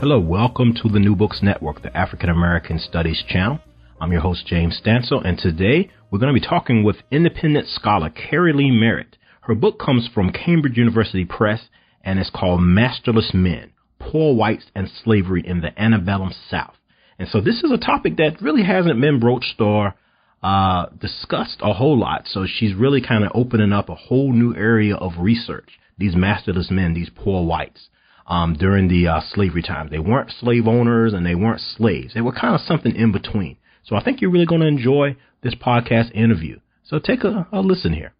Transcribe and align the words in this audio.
Hello, 0.00 0.20
welcome 0.20 0.74
to 0.74 0.88
the 0.88 1.00
New 1.00 1.16
Books 1.16 1.40
Network, 1.42 1.82
the 1.82 1.94
African 1.96 2.30
American 2.30 2.78
Studies 2.78 3.24
channel. 3.28 3.58
I'm 4.00 4.12
your 4.12 4.20
host, 4.20 4.46
James 4.46 4.80
Stansel, 4.80 5.26
and 5.26 5.36
today 5.36 5.90
we're 6.08 6.20
going 6.20 6.32
to 6.32 6.40
be 6.40 6.46
talking 6.46 6.84
with 6.84 6.98
independent 7.10 7.66
scholar 7.66 8.08
Keri 8.08 8.52
Leigh 8.52 8.70
Merritt. 8.70 9.16
Her 9.40 9.56
book 9.56 9.80
comes 9.80 10.08
from 10.14 10.30
Cambridge 10.30 10.76
University 10.76 11.24
Press 11.24 11.62
and 12.04 12.20
is 12.20 12.30
called 12.32 12.60
Masterless 12.62 13.32
Men 13.34 13.72
Poor 13.98 14.36
Whites 14.36 14.66
and 14.72 14.88
Slavery 15.02 15.42
in 15.44 15.62
the 15.62 15.76
Antebellum 15.76 16.32
South. 16.48 16.76
And 17.18 17.28
so 17.28 17.40
this 17.40 17.64
is 17.64 17.72
a 17.72 17.76
topic 17.76 18.18
that 18.18 18.40
really 18.40 18.62
hasn't 18.62 19.00
been 19.00 19.18
broached 19.18 19.60
or 19.60 19.96
uh, 20.44 20.86
discussed 21.00 21.58
a 21.60 21.72
whole 21.72 21.98
lot. 21.98 22.28
So 22.28 22.46
she's 22.46 22.72
really 22.72 23.02
kind 23.02 23.24
of 23.24 23.32
opening 23.34 23.72
up 23.72 23.88
a 23.88 23.96
whole 23.96 24.32
new 24.32 24.54
area 24.54 24.94
of 24.94 25.14
research. 25.18 25.70
These 25.98 26.14
masterless 26.14 26.70
men, 26.70 26.94
these 26.94 27.10
poor 27.12 27.44
whites 27.44 27.88
um, 28.28 28.54
during 28.54 28.88
the 28.88 29.08
uh, 29.08 29.20
slavery 29.32 29.62
time. 29.62 29.88
They 29.90 29.98
weren't 29.98 30.30
slave 30.30 30.68
owners 30.68 31.14
and 31.14 31.26
they 31.26 31.34
weren't 31.34 31.60
slaves. 31.60 32.14
They 32.14 32.20
were 32.20 32.32
kind 32.32 32.54
of 32.54 32.60
something 32.60 32.94
in 32.94 33.10
between. 33.10 33.56
So 33.84 33.96
I 33.96 34.04
think 34.04 34.20
you're 34.20 34.30
really 34.30 34.46
going 34.46 34.60
to 34.60 34.66
enjoy 34.66 35.16
this 35.42 35.54
podcast 35.54 36.12
interview. 36.14 36.60
So 36.84 36.98
take 36.98 37.24
a, 37.24 37.48
a 37.50 37.60
listen 37.60 37.94
here. 37.94 38.12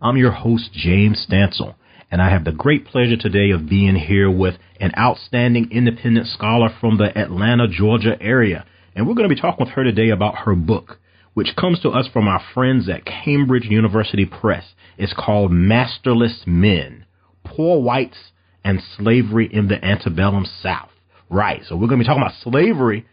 I'm 0.00 0.16
your 0.16 0.32
host, 0.32 0.70
James 0.72 1.26
Stansel, 1.28 1.74
and 2.10 2.22
I 2.22 2.30
have 2.30 2.44
the 2.44 2.52
great 2.52 2.86
pleasure 2.86 3.18
today 3.18 3.50
of 3.50 3.68
being 3.68 3.96
here 3.96 4.30
with 4.30 4.54
an 4.80 4.92
outstanding 4.98 5.68
independent 5.70 6.26
scholar 6.28 6.70
from 6.80 6.96
the 6.96 7.16
Atlanta, 7.16 7.68
Georgia 7.68 8.16
area. 8.20 8.64
And 8.96 9.06
we're 9.06 9.14
going 9.14 9.28
to 9.28 9.34
be 9.34 9.40
talking 9.40 9.66
with 9.66 9.74
her 9.74 9.84
today 9.84 10.08
about 10.08 10.38
her 10.38 10.54
book, 10.54 10.98
which 11.34 11.54
comes 11.54 11.80
to 11.80 11.90
us 11.90 12.08
from 12.10 12.28
our 12.28 12.42
friends 12.54 12.88
at 12.88 13.04
Cambridge 13.04 13.64
University 13.64 14.24
Press. 14.24 14.64
It's 14.96 15.14
called 15.14 15.52
Masterless 15.52 16.44
Men 16.46 17.04
Poor 17.44 17.80
Whites 17.80 18.32
and 18.64 18.80
slavery 18.96 19.48
in 19.52 19.68
the 19.68 19.82
antebellum 19.84 20.46
South. 20.62 20.90
Right. 21.28 21.62
So 21.68 21.76
we're 21.76 21.88
going 21.88 22.00
to 22.00 22.04
be 22.04 22.08
talking 22.08 22.22
about 22.22 22.34
slavery 22.42 23.06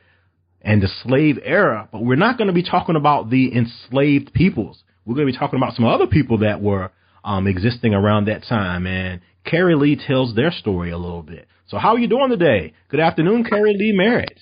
and 0.62 0.81
the 0.81 0.90
slave 1.03 1.40
era, 1.44 1.88
but 1.91 2.03
we're 2.03 2.16
not 2.16 2.38
going 2.38 2.47
to 2.47 2.53
be 2.53 2.63
talking 2.63 2.96
about 2.96 3.30
the 3.30 3.56
enslaved 3.56 4.34
peoples. 4.34 4.84
We're 5.06 5.16
going 5.16 5.28
to 5.28 5.31
be 5.31 5.38
talking 5.38 5.57
about 5.57 5.75
some 5.75 5.86
other 5.86 6.07
people 6.07 6.40
that 6.40 6.62
were 6.62 6.91
um, 7.24 7.47
existing 7.47 7.94
around 7.94 8.25
that 8.25 8.44
time. 8.44 8.88
And 8.88 9.22
Keri 9.46 9.75
Leigh 9.75 9.96
tells 9.96 10.36
their 10.36 10.52
story 10.52 10.91
a 10.91 10.97
little 10.97 11.24
bit. 11.24 11.47
So 11.68 11.78
how 11.78 11.90
are 11.90 12.00
you 12.00 12.07
doing 12.07 12.30
today? 12.30 12.74
Good 12.90 13.00
afternoon, 13.00 13.44
Keri 13.44 13.75
Leigh 13.78 13.94
Merritt. 13.94 14.40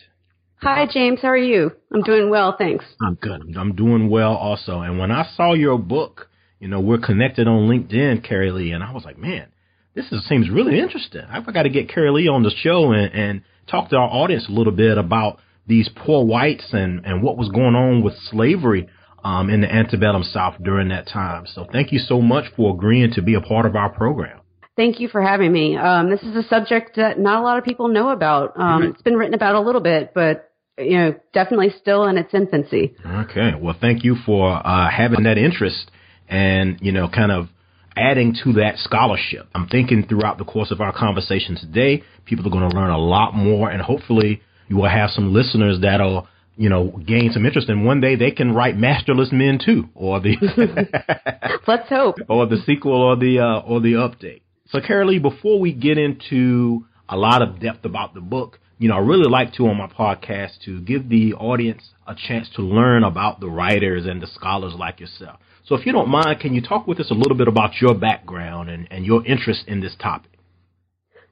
Hi, 0.61 0.87
James. 0.91 1.19
How 1.21 1.29
are 1.29 1.37
you? 1.37 1.71
I'm 1.93 2.01
doing 2.01 2.29
well, 2.29 2.55
thanks. 2.57 2.85
I'm 3.05 3.15
good. 3.15 3.55
I'm 3.57 3.75
doing 3.75 4.09
well 4.09 4.33
also. 4.33 4.79
And 4.79 4.97
when 4.97 5.11
I 5.11 5.29
saw 5.35 5.53
your 5.53 5.77
book, 5.77 6.29
you 6.59 6.67
know, 6.67 6.79
we're 6.79 6.97
connected 6.97 7.47
on 7.47 7.67
LinkedIn, 7.67 8.23
Keri 8.27 8.51
Leigh, 8.51 8.71
and 8.71 8.83
I 8.83 8.91
was 8.91 9.03
like, 9.03 9.17
man, 9.17 9.47
this 9.95 10.11
is, 10.11 10.27
seems 10.27 10.49
really 10.49 10.79
interesting. 10.79 11.23
I've 11.29 11.51
got 11.51 11.63
to 11.63 11.69
get 11.69 11.89
Keri 11.89 12.11
Leigh 12.11 12.27
on 12.27 12.43
the 12.43 12.51
show 12.51 12.91
and, 12.91 13.13
and 13.13 13.41
talk 13.67 13.89
to 13.89 13.95
our 13.95 14.09
audience 14.09 14.47
a 14.47 14.51
little 14.51 14.73
bit 14.73 14.97
about 14.97 15.39
these 15.67 15.89
poor 15.95 16.25
whites 16.25 16.67
and, 16.73 17.05
and 17.05 17.23
what 17.23 17.37
was 17.37 17.49
going 17.49 17.75
on 17.75 18.03
with 18.03 18.13
slavery 18.29 18.87
um, 19.23 19.49
in 19.49 19.61
the 19.61 19.73
antebellum 19.73 20.23
South 20.23 20.55
during 20.61 20.89
that 20.89 21.07
time. 21.07 21.45
So 21.47 21.65
thank 21.71 21.91
you 21.91 21.99
so 21.99 22.21
much 22.21 22.45
for 22.55 22.75
agreeing 22.75 23.11
to 23.13 23.21
be 23.21 23.33
a 23.33 23.41
part 23.41 23.65
of 23.65 23.75
our 23.75 23.89
program. 23.89 24.41
Thank 24.75 24.99
you 24.99 25.07
for 25.07 25.21
having 25.21 25.51
me. 25.53 25.77
Um, 25.77 26.09
this 26.09 26.21
is 26.21 26.35
a 26.35 26.43
subject 26.47 26.97
that 26.97 27.17
not 27.17 27.39
a 27.39 27.43
lot 27.43 27.57
of 27.57 27.63
people 27.63 27.87
know 27.87 28.09
about. 28.09 28.59
Um, 28.59 28.83
It's 28.83 29.01
been 29.01 29.15
written 29.15 29.33
about 29.33 29.55
a 29.55 29.61
little 29.61 29.81
bit, 29.81 30.11
but 30.13 30.51
you 30.77 30.97
know, 30.97 31.15
definitely 31.33 31.73
still 31.79 32.05
in 32.05 32.17
its 32.17 32.33
infancy. 32.33 32.93
Okay. 33.05 33.53
Well, 33.57 33.75
thank 33.79 34.03
you 34.03 34.17
for 34.25 34.51
uh, 34.51 34.89
having 34.89 35.23
that 35.23 35.37
interest 35.37 35.89
and 36.27 36.77
you 36.81 36.91
know, 36.91 37.07
kind 37.07 37.31
of 37.31 37.47
adding 37.95 38.35
to 38.43 38.53
that 38.53 38.77
scholarship. 38.77 39.47
I'm 39.53 39.67
thinking 39.67 40.05
throughout 40.07 40.37
the 40.37 40.45
course 40.45 40.71
of 40.71 40.81
our 40.81 40.93
conversation 40.93 41.55
today, 41.55 42.03
people 42.25 42.45
are 42.47 42.51
going 42.51 42.69
to 42.69 42.75
learn 42.75 42.89
a 42.89 42.97
lot 42.97 43.33
more, 43.33 43.69
and 43.69 43.81
hopefully, 43.81 44.41
you 44.67 44.77
will 44.77 44.89
have 44.89 45.11
some 45.11 45.33
listeners 45.33 45.79
that'll 45.81 46.27
you 46.57 46.69
know 46.69 46.87
gain 47.05 47.31
some 47.33 47.45
interest 47.45 47.67
and 47.67 47.85
one 47.85 47.99
day 47.99 48.15
they 48.15 48.31
can 48.31 48.53
write 48.53 48.77
masterless 48.77 49.29
men 49.31 49.59
too 49.63 49.89
or 49.93 50.21
the 50.21 50.37
let's 51.67 51.89
hope. 51.89 52.15
Or 52.29 52.45
the 52.45 52.57
sequel 52.65 52.93
or 52.93 53.17
the 53.17 53.39
uh, 53.39 53.59
or 53.59 53.81
the 53.81 53.93
update. 53.93 54.41
So 54.69 54.79
Keri 54.79 55.05
Leigh, 55.05 55.19
before 55.19 55.59
we 55.59 55.73
get 55.73 55.97
into 55.97 56.85
a 57.09 57.17
lot 57.17 57.41
of 57.41 57.59
depth 57.59 57.85
about 57.85 58.13
the 58.13 58.21
book 58.21 58.59
you 58.77 58.89
know 58.89 58.95
i 58.95 58.99
really 58.99 59.29
like 59.29 59.53
to 59.53 59.67
on 59.67 59.77
my 59.77 59.87
podcast 59.87 60.59
to 60.65 60.81
give 60.81 61.07
the 61.09 61.33
audience 61.33 61.81
a 62.07 62.15
chance 62.15 62.49
to 62.55 62.61
learn 62.61 63.03
about 63.03 63.39
the 63.39 63.47
writers 63.47 64.05
and 64.05 64.21
the 64.21 64.27
scholars 64.27 64.73
like 64.77 64.99
yourself 64.99 65.39
so 65.65 65.75
if 65.75 65.85
you 65.85 65.91
don't 65.91 66.09
mind, 66.09 66.39
can 66.39 66.53
you 66.53 66.61
talk 66.61 66.87
with 66.87 66.99
us 66.99 67.09
a 67.11 67.13
little 67.13 67.35
bit 67.35 67.47
about 67.47 67.81
your 67.81 67.95
background 67.95 68.69
and, 68.69 68.87
and 68.91 69.05
your 69.05 69.25
interest 69.25 69.63
in 69.67 69.81
this 69.81 69.95
topic? 69.99 70.31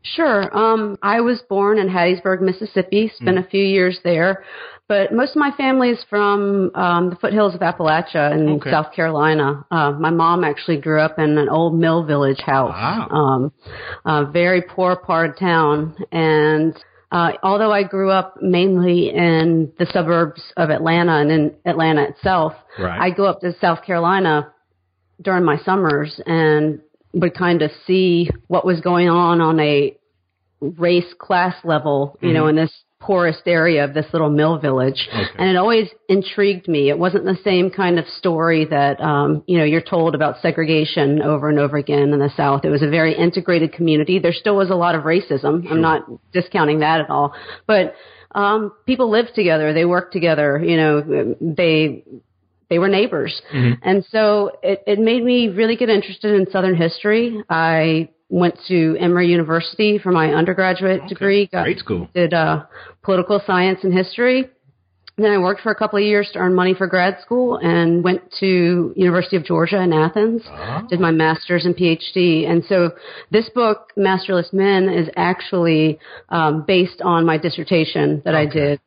Sure. 0.02 0.56
Um, 0.56 0.98
I 1.02 1.22
was 1.22 1.42
born 1.48 1.80
in 1.80 1.88
Hattiesburg, 1.88 2.42
Mississippi, 2.42 3.12
spent 3.16 3.38
mm. 3.38 3.46
a 3.46 3.50
few 3.50 3.64
years 3.64 4.00
there, 4.04 4.44
but 4.90 5.14
most 5.14 5.30
of 5.32 5.38
my 5.38 5.52
family 5.56 5.92
is 5.92 6.06
from 6.10 6.72
um, 6.76 7.10
the 7.12 7.16
foothills 7.16 7.56
of 7.56 7.62
Appalachia 7.62 8.34
in 8.34 8.50
okay. 8.56 8.70
South 8.70 8.92
Carolina. 8.94 9.66
Uh, 9.72 9.92
my 9.92 10.10
mom 10.10 10.44
actually 10.44 10.78
grew 10.78 11.00
up 11.00 11.20
in 11.20 11.38
an 11.38 11.48
old 11.48 11.80
mill 11.80 12.04
village 12.04 12.42
house, 12.42 12.74
wow. 12.74 13.08
um, 13.12 13.52
a 14.04 14.30
very 14.30 14.62
poor 14.62 14.98
part 14.98 15.30
of 15.30 15.40
town, 15.40 15.96
and 16.12 16.76
uh, 17.14 17.34
although 17.44 17.72
I 17.72 17.84
grew 17.84 18.10
up 18.10 18.42
mainly 18.42 19.10
in 19.10 19.72
the 19.78 19.86
suburbs 19.86 20.42
of 20.58 20.72
Atlanta 20.72 21.18
and 21.20 21.32
in 21.32 21.56
Atlanta 21.64 22.10
itself, 22.10 22.54
right. 22.80 23.00
I 23.00 23.12
go 23.12 23.26
up 23.26 23.40
to 23.42 23.56
South 23.62 23.84
Carolina 23.86 24.52
during 25.22 25.46
my 25.46 25.58
summers 25.60 26.20
and 26.26 26.82
would 27.14 27.36
kind 27.36 27.62
of 27.62 27.70
see 27.86 28.32
what 28.48 28.66
was 28.66 28.82
going 28.82 29.10
on 29.10 29.42
on 29.42 29.60
a 29.60 29.96
race 30.60 31.14
class 31.20 31.56
level, 31.64 32.18
you 32.20 32.30
mm-hmm. 32.30 32.36
know, 32.36 32.48
in 32.48 32.56
this 32.56 32.74
poorest 33.06 33.44
area 33.46 33.84
of 33.84 33.94
this 33.94 34.06
little 34.14 34.30
mill 34.30 34.58
village. 34.60 35.10
Okay. 35.10 35.26
And 35.38 35.50
it 35.50 35.58
always 35.58 35.90
intrigued 36.08 36.68
me. 36.68 36.90
It 36.90 36.98
wasn't 36.98 37.26
the 37.26 37.38
same 37.44 37.70
kind 37.70 38.00
of 38.00 38.06
story 38.08 38.66
that, 38.66 39.02
um, 39.02 39.44
you 39.46 39.58
know, 39.58 39.66
you're 39.66 39.82
told 39.82 40.16
about 40.16 40.42
segregation 40.42 41.22
over 41.22 41.50
and 41.50 41.60
over 41.60 41.78
again 41.78 42.14
in 42.14 42.20
the 42.20 42.32
South. 42.38 42.64
It 42.64 42.70
was 42.70 42.82
a 42.82 42.90
very 42.90 43.14
integrated 43.16 43.74
community. 43.74 44.20
There 44.20 44.34
still 44.34 44.56
was 44.56 44.70
a 44.70 44.76
lot 44.76 44.96
of 44.96 45.04
racism. 45.04 45.64
Sure. 45.64 45.72
I'm 45.72 45.82
not 45.82 46.06
discounting 46.32 46.80
that 46.80 47.02
at 47.02 47.10
all. 47.10 47.34
But, 47.68 47.96
um, 48.34 48.72
people 48.86 49.12
lived 49.12 49.36
together. 49.36 49.74
They 49.74 49.86
worked 49.86 50.14
together. 50.14 50.64
You 50.64 50.78
know, 50.78 51.36
they, 51.42 52.04
they 52.70 52.80
were 52.80 52.88
neighbors. 52.88 53.40
Mm-hmm. 53.54 53.74
And 53.84 54.06
so 54.06 54.58
it, 54.64 54.82
it 54.88 54.98
made 54.98 55.24
me 55.24 55.50
really 55.50 55.76
get 55.76 55.90
interested 55.90 56.34
in 56.34 56.50
Southern 56.50 56.76
history. 56.76 57.44
I 57.50 58.10
went 58.34 58.58
to 58.68 58.98
Emory 59.00 59.28
University 59.28 60.00
for 60.00 60.12
my 60.12 60.34
undergraduate 60.34 61.02
okay. 61.02 61.08
degree. 61.08 61.48
Got, 61.52 61.66
Great 61.66 61.78
school. 61.78 62.10
Did 62.16 62.34
uh, 62.34 62.66
political 63.04 63.40
science 63.46 63.82
and 63.84 63.94
history. 63.94 64.50
Then 65.18 65.30
I 65.30 65.38
worked 65.38 65.62
for 65.62 65.72
a 65.72 65.76
couple 65.76 66.00
of 66.00 66.04
years 66.04 66.32
to 66.34 66.40
earn 66.40 66.56
money 66.56 66.74
for 66.74 66.88
grad 66.88 67.18
school 67.22 67.58
and 67.58 68.04
went 68.04 68.24
to 68.40 68.92
University 68.96 69.36
of 69.36 69.46
Georgia 69.46 69.80
in 69.80 69.94
Athens. 69.94 70.42
Oh. 70.48 70.82
Did 70.90 71.00
my 71.00 71.12
master's 71.12 71.66
and 71.66 71.76
PhD. 71.76 72.50
And 72.50 72.64
so 72.66 72.94
this 73.30 73.48
book, 73.50 73.92
Masterless 73.96 74.50
Men, 74.52 74.90
is 74.90 75.10
actually 75.16 76.00
um, 76.30 76.64
based 76.66 77.04
on 77.04 77.28
my 77.28 77.38
dissertation 77.38 78.24
that 78.26 78.34
okay. 78.34 78.50
I 78.50 78.52
did 78.52 78.82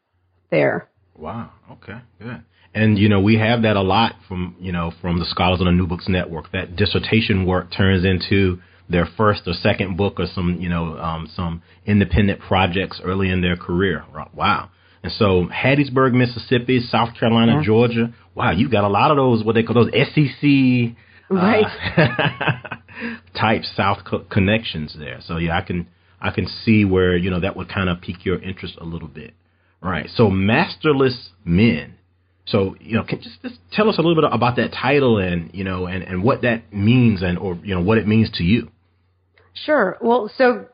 there. 0.51 0.89
Wow. 1.15 1.51
Okay. 1.71 1.99
Good. 2.21 2.43
And 2.75 2.99
you 2.99 3.09
know 3.09 3.21
we 3.21 3.39
have 3.39 3.63
that 3.63 3.77
a 3.77 3.81
lot 3.81 4.17
from 4.27 4.57
you 4.59 4.73
know 4.73 4.93
from 5.01 5.21
the 5.21 5.25
scholars 5.25 5.61
on 5.61 5.67
the 5.67 5.73
New 5.73 5.87
Books 5.87 6.09
Network. 6.09 6.51
That 6.51 6.75
dissertation 6.75 7.47
work 7.47 7.69
turns 7.71 8.05
into 8.05 8.59
their 8.89 9.07
first 9.17 9.43
or 9.47 9.53
second 9.53 9.97
book 9.97 10.21
or 10.21 10.27
some 10.35 10.59
you 10.61 10.69
know 10.69 10.97
um, 10.99 11.29
some 11.35 11.63
independent 11.85 12.41
projects 12.41 13.01
early 13.03 13.31
in 13.31 13.41
their 13.41 13.57
career. 13.57 14.05
Wow. 14.35 14.71
And 15.03 15.13
so 15.13 15.47
Hattiesburg, 15.47 16.15
Mississippi, 16.15 16.81
South 16.81 17.11
Carolina, 17.19 17.57
yeah. 17.57 17.63
Georgia. 17.65 18.15
Wow, 18.35 18.51
you 18.51 18.69
got 18.69 18.85
a 18.85 18.89
lot 18.89 19.11
of 19.11 19.17
those 19.17 19.45
what 19.45 19.55
they 19.55 19.63
call 19.63 19.75
those 19.75 19.93
SEC 19.93 20.97
right 21.31 21.65
uh, 21.97 22.77
type 23.39 23.63
South 23.77 23.99
co- 24.05 24.25
connections 24.31 24.97
there. 24.99 25.21
So 25.27 25.37
yeah, 25.39 25.57
I 25.57 25.63
can 25.63 25.87
I 26.21 26.31
can 26.31 26.47
see 26.65 26.85
where 26.85 27.17
you 27.17 27.31
know 27.31 27.41
that 27.41 27.57
would 27.57 27.69
kind 27.69 27.89
of 27.89 28.01
pique 28.01 28.25
your 28.25 28.43
interest 28.43 28.77
a 28.81 28.85
little 28.85 29.09
bit. 29.09 29.35
Right. 29.81 30.09
So 30.15 30.31
masterless 30.31 31.31
men. 31.45 31.95
So 32.47 32.77
you 32.81 32.95
know, 32.95 33.05
can 33.05 33.21
just, 33.21 33.43
just 33.43 33.57
tell 33.73 33.89
us 33.89 33.99
a 33.99 34.03
little 34.03 34.21
bit 34.21 34.31
about 34.33 34.57
that 34.57 34.73
title 34.73 35.19
and 35.19 35.51
you 35.53 35.65
know 35.65 35.87
and, 35.87 36.03
and 36.03 36.23
what 36.23 36.43
that 36.43 36.73
means 36.73 37.23
and 37.23 37.39
or 37.39 37.59
you 37.63 37.75
know 37.75 37.83
what 37.83 37.99
it 37.99 38.07
means 38.07 38.31
to 38.39 38.45
you. 38.45 38.71
Sure. 39.65 39.99
Well, 40.01 40.31
so 40.37 40.67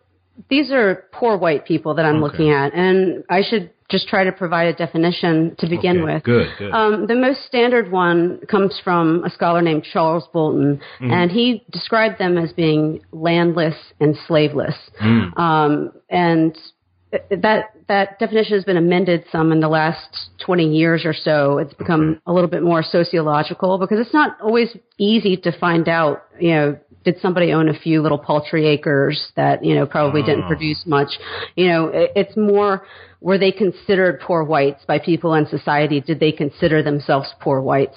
these 0.49 0.70
are 0.73 1.05
poor 1.12 1.37
white 1.37 1.64
people 1.64 1.94
that 1.94 2.05
I'm 2.05 2.17
okay. 2.17 2.23
looking 2.23 2.50
at, 2.50 2.75
and 2.75 3.25
I 3.29 3.43
should 3.43 3.70
just 3.90 4.08
try 4.08 4.25
to 4.25 4.32
provide 4.32 4.69
a 4.69 4.73
definition 4.73 5.55
to 5.58 5.69
begin 5.69 5.99
okay. 5.99 6.14
with. 6.14 6.23
Good, 6.25 6.49
good. 6.58 6.73
Um, 6.73 7.06
the 7.06 7.14
most 7.14 7.44
standard 7.44 7.93
one 7.93 8.40
comes 8.50 8.81
from 8.82 9.23
a 9.25 9.31
scholar 9.31 9.61
named 9.61 9.87
Charles 9.93 10.25
Bolton, 10.32 10.81
mm-hmm. 10.99 11.12
and 11.12 11.31
he 11.31 11.64
described 11.70 12.19
them 12.19 12.38
as 12.38 12.52
being 12.52 13.02
landless 13.12 13.76
and 14.00 14.17
slaveless. 14.26 14.75
Mm. 15.00 15.38
Um, 15.38 15.93
and 16.08 16.56
that 17.31 17.75
that 17.88 18.19
definition 18.19 18.56
has 18.56 18.64
been 18.64 18.79
amended 18.79 19.25
some 19.31 19.52
in 19.52 19.61
the 19.61 19.69
last 19.69 20.31
20 20.46 20.67
years 20.67 21.05
or 21.05 21.12
so. 21.12 21.58
It's 21.58 21.75
become 21.75 22.20
a 22.26 22.32
little 22.32 22.49
bit 22.49 22.62
more 22.62 22.82
sociological 22.82 23.76
because 23.76 23.99
it's 24.00 24.14
not 24.14 24.40
always 24.40 24.75
easy 24.96 25.37
to 25.37 25.58
find 25.58 25.88
out, 25.88 26.25
you 26.40 26.50
know, 26.50 26.79
did 27.04 27.20
somebody 27.20 27.52
own 27.52 27.69
a 27.69 27.78
few 27.78 28.02
little 28.02 28.19
paltry 28.19 28.66
acres 28.66 29.32
that, 29.37 29.64
you 29.64 29.75
know, 29.75 29.87
probably 29.87 30.22
oh. 30.22 30.26
didn't 30.26 30.46
produce 30.46 30.82
much? 30.87 31.08
You 31.56 31.69
know, 31.69 31.88
it, 31.88 32.12
it's 32.14 32.37
more 32.37 32.84
were 33.22 33.38
they 33.38 33.52
considered 33.52 34.20
poor 34.20 34.43
whites 34.43 34.84
by 34.87 34.99
people 34.99 35.34
in 35.34 35.46
society? 35.46 36.00
Did 36.00 36.19
they 36.19 36.32
consider 36.32 36.82
themselves 36.82 37.32
poor 37.40 37.60
whites? 37.60 37.96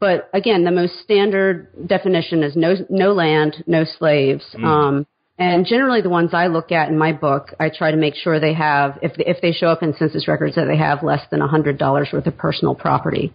But 0.00 0.28
again, 0.34 0.64
the 0.64 0.72
most 0.72 0.98
standard 1.00 1.68
definition 1.86 2.42
is 2.42 2.56
no 2.56 2.74
no 2.90 3.12
land, 3.12 3.62
no 3.66 3.84
slaves. 3.84 4.44
Mm. 4.58 4.64
Um, 4.64 5.06
and 5.36 5.66
generally, 5.66 6.00
the 6.00 6.10
ones 6.10 6.30
I 6.32 6.46
look 6.46 6.70
at 6.70 6.88
in 6.88 6.96
my 6.96 7.12
book, 7.12 7.54
I 7.58 7.68
try 7.68 7.90
to 7.90 7.96
make 7.96 8.14
sure 8.14 8.38
they 8.38 8.54
have, 8.54 8.98
if 9.02 9.12
if 9.18 9.40
they 9.42 9.52
show 9.52 9.68
up 9.68 9.82
in 9.82 9.94
census 9.94 10.28
records, 10.28 10.54
that 10.54 10.66
they 10.66 10.76
have 10.76 11.02
less 11.02 11.22
than 11.30 11.40
a 11.40 11.48
hundred 11.48 11.78
dollars 11.78 12.10
worth 12.12 12.26
of 12.26 12.36
personal 12.36 12.74
property. 12.74 13.32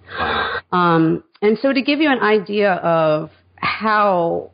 Um, 0.71 1.23
and 1.41 1.57
so, 1.61 1.73
to 1.73 1.81
give 1.81 1.99
you 1.99 2.09
an 2.09 2.19
idea 2.19 2.73
of 2.73 3.31
how 3.55 4.51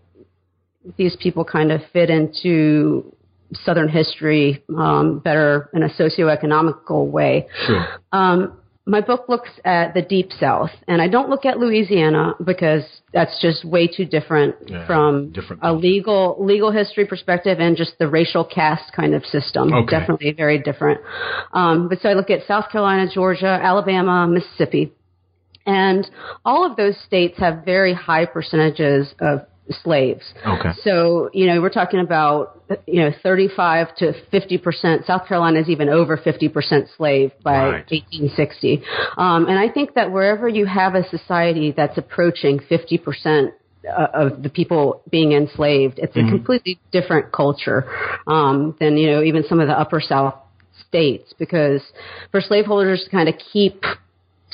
these 0.97 1.15
people 1.19 1.43
kind 1.45 1.71
of 1.71 1.81
fit 1.93 2.09
into 2.09 3.15
Southern 3.53 3.89
history 3.89 4.63
um, 4.77 5.19
better 5.19 5.69
in 5.73 5.83
a 5.83 5.89
socioeconomical 5.89 7.09
way. 7.09 7.47
Sure. 7.65 7.87
Um, 8.11 8.57
my 8.87 9.01
book 9.01 9.27
looks 9.27 9.49
at 9.63 9.93
the 9.95 10.01
deep 10.01 10.31
south 10.31 10.69
and 10.87 11.01
i 11.01 11.07
don't 11.07 11.29
look 11.29 11.45
at 11.45 11.57
louisiana 11.57 12.33
because 12.43 12.83
that's 13.13 13.41
just 13.41 13.65
way 13.65 13.87
too 13.87 14.05
different 14.05 14.55
yeah, 14.67 14.85
from 14.85 15.31
different 15.31 15.61
a 15.63 15.73
legal 15.73 16.35
legal 16.39 16.71
history 16.71 17.05
perspective 17.05 17.59
and 17.59 17.75
just 17.75 17.97
the 17.99 18.07
racial 18.07 18.45
caste 18.45 18.91
kind 18.95 19.15
of 19.15 19.25
system 19.25 19.73
okay. 19.73 19.89
definitely 19.89 20.31
very 20.31 20.59
different 20.59 21.01
um, 21.53 21.89
but 21.89 21.99
so 22.01 22.09
i 22.09 22.13
look 22.13 22.29
at 22.29 22.45
south 22.47 22.65
carolina 22.71 23.09
georgia 23.11 23.59
alabama 23.61 24.27
mississippi 24.27 24.91
and 25.65 26.09
all 26.43 26.63
of 26.69 26.77
those 26.77 26.95
states 27.07 27.39
have 27.39 27.65
very 27.65 27.93
high 27.93 28.25
percentages 28.25 29.13
of 29.19 29.41
slaves. 29.69 30.23
Okay. 30.45 30.69
So, 30.83 31.29
you 31.33 31.47
know, 31.47 31.61
we're 31.61 31.69
talking 31.69 31.99
about, 31.99 32.61
you 32.85 33.01
know, 33.01 33.11
35 33.23 33.95
to 33.97 34.13
50%. 34.31 35.05
South 35.05 35.27
Carolina 35.27 35.59
is 35.59 35.69
even 35.69 35.89
over 35.89 36.17
50% 36.17 36.95
slave 36.95 37.31
by 37.43 37.53
right. 37.53 37.91
1860. 37.91 38.83
Um, 39.17 39.47
and 39.47 39.57
I 39.57 39.69
think 39.69 39.95
that 39.95 40.11
wherever 40.11 40.47
you 40.47 40.65
have 40.65 40.95
a 40.95 41.07
society 41.09 41.73
that's 41.75 41.97
approaching 41.97 42.59
50% 42.59 43.51
uh, 43.87 44.07
of 44.13 44.43
the 44.43 44.49
people 44.49 45.01
being 45.09 45.31
enslaved, 45.31 45.99
it's 45.99 46.15
mm-hmm. 46.15 46.27
a 46.27 46.31
completely 46.31 46.79
different 46.91 47.31
culture 47.31 47.85
um, 48.27 48.75
than, 48.79 48.97
you 48.97 49.11
know, 49.11 49.23
even 49.23 49.43
some 49.47 49.59
of 49.59 49.67
the 49.67 49.77
upper 49.77 49.99
South 49.99 50.35
states 50.87 51.33
because 51.39 51.81
for 52.31 52.41
slaveholders 52.41 53.03
to 53.05 53.09
kind 53.09 53.29
of 53.29 53.35
keep 53.51 53.83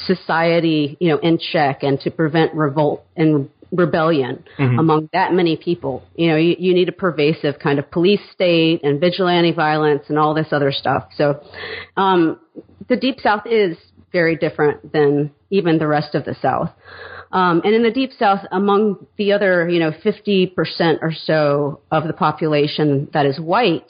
society, 0.05 0.97
you 0.99 1.09
know, 1.09 1.17
in 1.17 1.37
check 1.37 1.83
and 1.83 1.99
to 1.99 2.11
prevent 2.11 2.53
revolt 2.53 3.03
and 3.15 3.49
rebellion 3.71 4.43
mm-hmm. 4.59 4.79
among 4.79 5.09
that 5.13 5.33
many 5.33 5.57
people. 5.57 6.03
You 6.15 6.29
know, 6.29 6.35
you, 6.35 6.55
you 6.59 6.73
need 6.73 6.89
a 6.89 6.93
pervasive 6.93 7.59
kind 7.59 7.79
of 7.79 7.89
police 7.89 8.21
state 8.33 8.81
and 8.83 8.99
vigilante 8.99 9.51
violence 9.51 10.03
and 10.09 10.19
all 10.19 10.33
this 10.33 10.47
other 10.51 10.71
stuff. 10.71 11.09
So, 11.15 11.41
um, 11.97 12.39
the 12.89 12.97
Deep 12.97 13.19
South 13.21 13.43
is 13.45 13.77
very 14.11 14.35
different 14.35 14.91
than 14.91 15.31
even 15.49 15.77
the 15.77 15.87
rest 15.87 16.15
of 16.15 16.25
the 16.25 16.35
South. 16.41 16.69
Um, 17.31 17.61
and 17.63 17.73
in 17.73 17.83
the 17.83 17.91
Deep 17.91 18.11
South, 18.19 18.41
among 18.51 19.07
the 19.17 19.31
other, 19.31 19.69
you 19.69 19.79
know, 19.79 19.91
50% 19.91 20.53
or 21.01 21.13
so 21.13 21.79
of 21.89 22.05
the 22.05 22.13
population 22.13 23.09
that 23.13 23.25
is 23.25 23.39
white, 23.39 23.89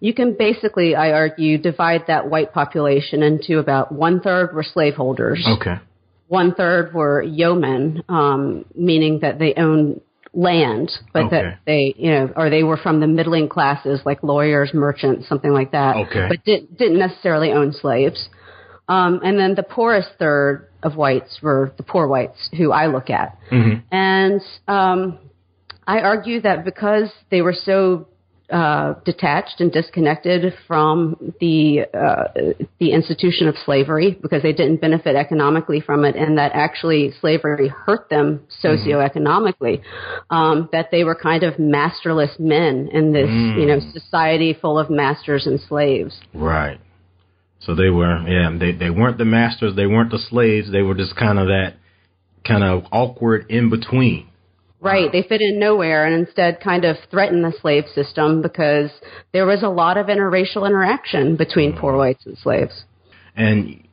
you 0.00 0.12
can 0.12 0.34
basically, 0.36 0.96
I 0.96 1.12
argue, 1.12 1.58
divide 1.58 2.06
that 2.08 2.28
white 2.28 2.52
population 2.52 3.22
into 3.22 3.58
about 3.58 3.92
one 3.92 4.20
third 4.20 4.52
were 4.52 4.64
slaveholders. 4.64 5.46
Okay 5.58 5.76
one 6.30 6.54
third 6.54 6.94
were 6.94 7.20
yeomen, 7.20 8.04
um, 8.08 8.64
meaning 8.76 9.18
that 9.18 9.40
they 9.40 9.52
owned 9.56 10.00
land, 10.32 10.88
but 11.12 11.24
okay. 11.24 11.42
that 11.42 11.58
they, 11.66 11.92
you 11.98 12.08
know, 12.08 12.32
or 12.36 12.48
they 12.48 12.62
were 12.62 12.76
from 12.76 13.00
the 13.00 13.06
middling 13.08 13.48
classes, 13.48 14.00
like 14.04 14.22
lawyers, 14.22 14.70
merchants, 14.72 15.28
something 15.28 15.52
like 15.52 15.72
that. 15.72 15.96
Okay. 15.96 16.28
But 16.28 16.44
did, 16.44 16.76
didn't 16.78 17.00
necessarily 17.00 17.50
own 17.50 17.72
slaves. 17.72 18.28
Um, 18.88 19.20
and 19.24 19.36
then 19.40 19.56
the 19.56 19.64
poorest 19.64 20.10
third 20.20 20.68
of 20.84 20.94
whites 20.94 21.40
were 21.42 21.72
the 21.76 21.82
poor 21.82 22.06
whites, 22.06 22.48
who 22.56 22.70
I 22.70 22.86
look 22.86 23.10
at. 23.10 23.36
Mm-hmm. 23.50 23.80
And 23.90 24.40
um, 24.68 25.18
I 25.84 25.98
argue 25.98 26.42
that 26.42 26.64
because 26.64 27.10
they 27.32 27.42
were 27.42 27.56
so 27.64 28.06
uh, 28.50 28.94
detached 29.04 29.60
and 29.60 29.70
disconnected 29.70 30.52
from 30.66 31.34
the 31.40 31.82
uh, 31.94 32.52
the 32.78 32.92
institution 32.92 33.48
of 33.48 33.54
slavery 33.64 34.18
because 34.20 34.42
they 34.42 34.52
didn't 34.52 34.80
benefit 34.80 35.16
economically 35.16 35.80
from 35.80 36.04
it, 36.04 36.16
and 36.16 36.38
that 36.38 36.52
actually 36.54 37.12
slavery 37.20 37.68
hurt 37.68 38.08
them 38.08 38.40
socioeconomically. 38.62 39.80
Mm-hmm. 39.80 40.34
Um, 40.34 40.68
that 40.72 40.90
they 40.90 41.04
were 41.04 41.14
kind 41.14 41.42
of 41.42 41.58
masterless 41.58 42.30
men 42.38 42.88
in 42.92 43.12
this 43.12 43.28
mm. 43.28 43.60
you 43.60 43.66
know 43.66 43.80
society 43.92 44.56
full 44.60 44.78
of 44.78 44.90
masters 44.90 45.46
and 45.46 45.60
slaves. 45.60 46.18
Right. 46.34 46.80
So 47.60 47.74
they 47.74 47.90
were 47.90 48.26
yeah 48.26 48.50
they 48.58 48.72
they 48.72 48.90
weren't 48.90 49.18
the 49.18 49.24
masters, 49.24 49.76
they 49.76 49.86
weren't 49.86 50.10
the 50.10 50.18
slaves, 50.18 50.72
they 50.72 50.82
were 50.82 50.94
just 50.94 51.14
kind 51.16 51.38
of 51.38 51.46
that 51.46 51.74
kind 52.46 52.64
of 52.64 52.84
awkward 52.90 53.50
in 53.50 53.70
between. 53.70 54.29
Right. 54.80 55.12
They 55.12 55.22
fit 55.22 55.42
in 55.42 55.58
nowhere 55.58 56.06
and 56.06 56.26
instead 56.26 56.60
kind 56.60 56.86
of 56.86 56.96
threaten 57.10 57.42
the 57.42 57.52
slave 57.60 57.84
system 57.94 58.40
because 58.40 58.90
there 59.32 59.44
was 59.44 59.62
a 59.62 59.68
lot 59.68 59.98
of 59.98 60.06
interracial 60.06 60.66
interaction 60.66 61.36
between 61.36 61.76
poor 61.76 61.96
whites 61.96 62.24
and 62.24 62.38
slaves. 62.38 62.84
And, 63.36 63.86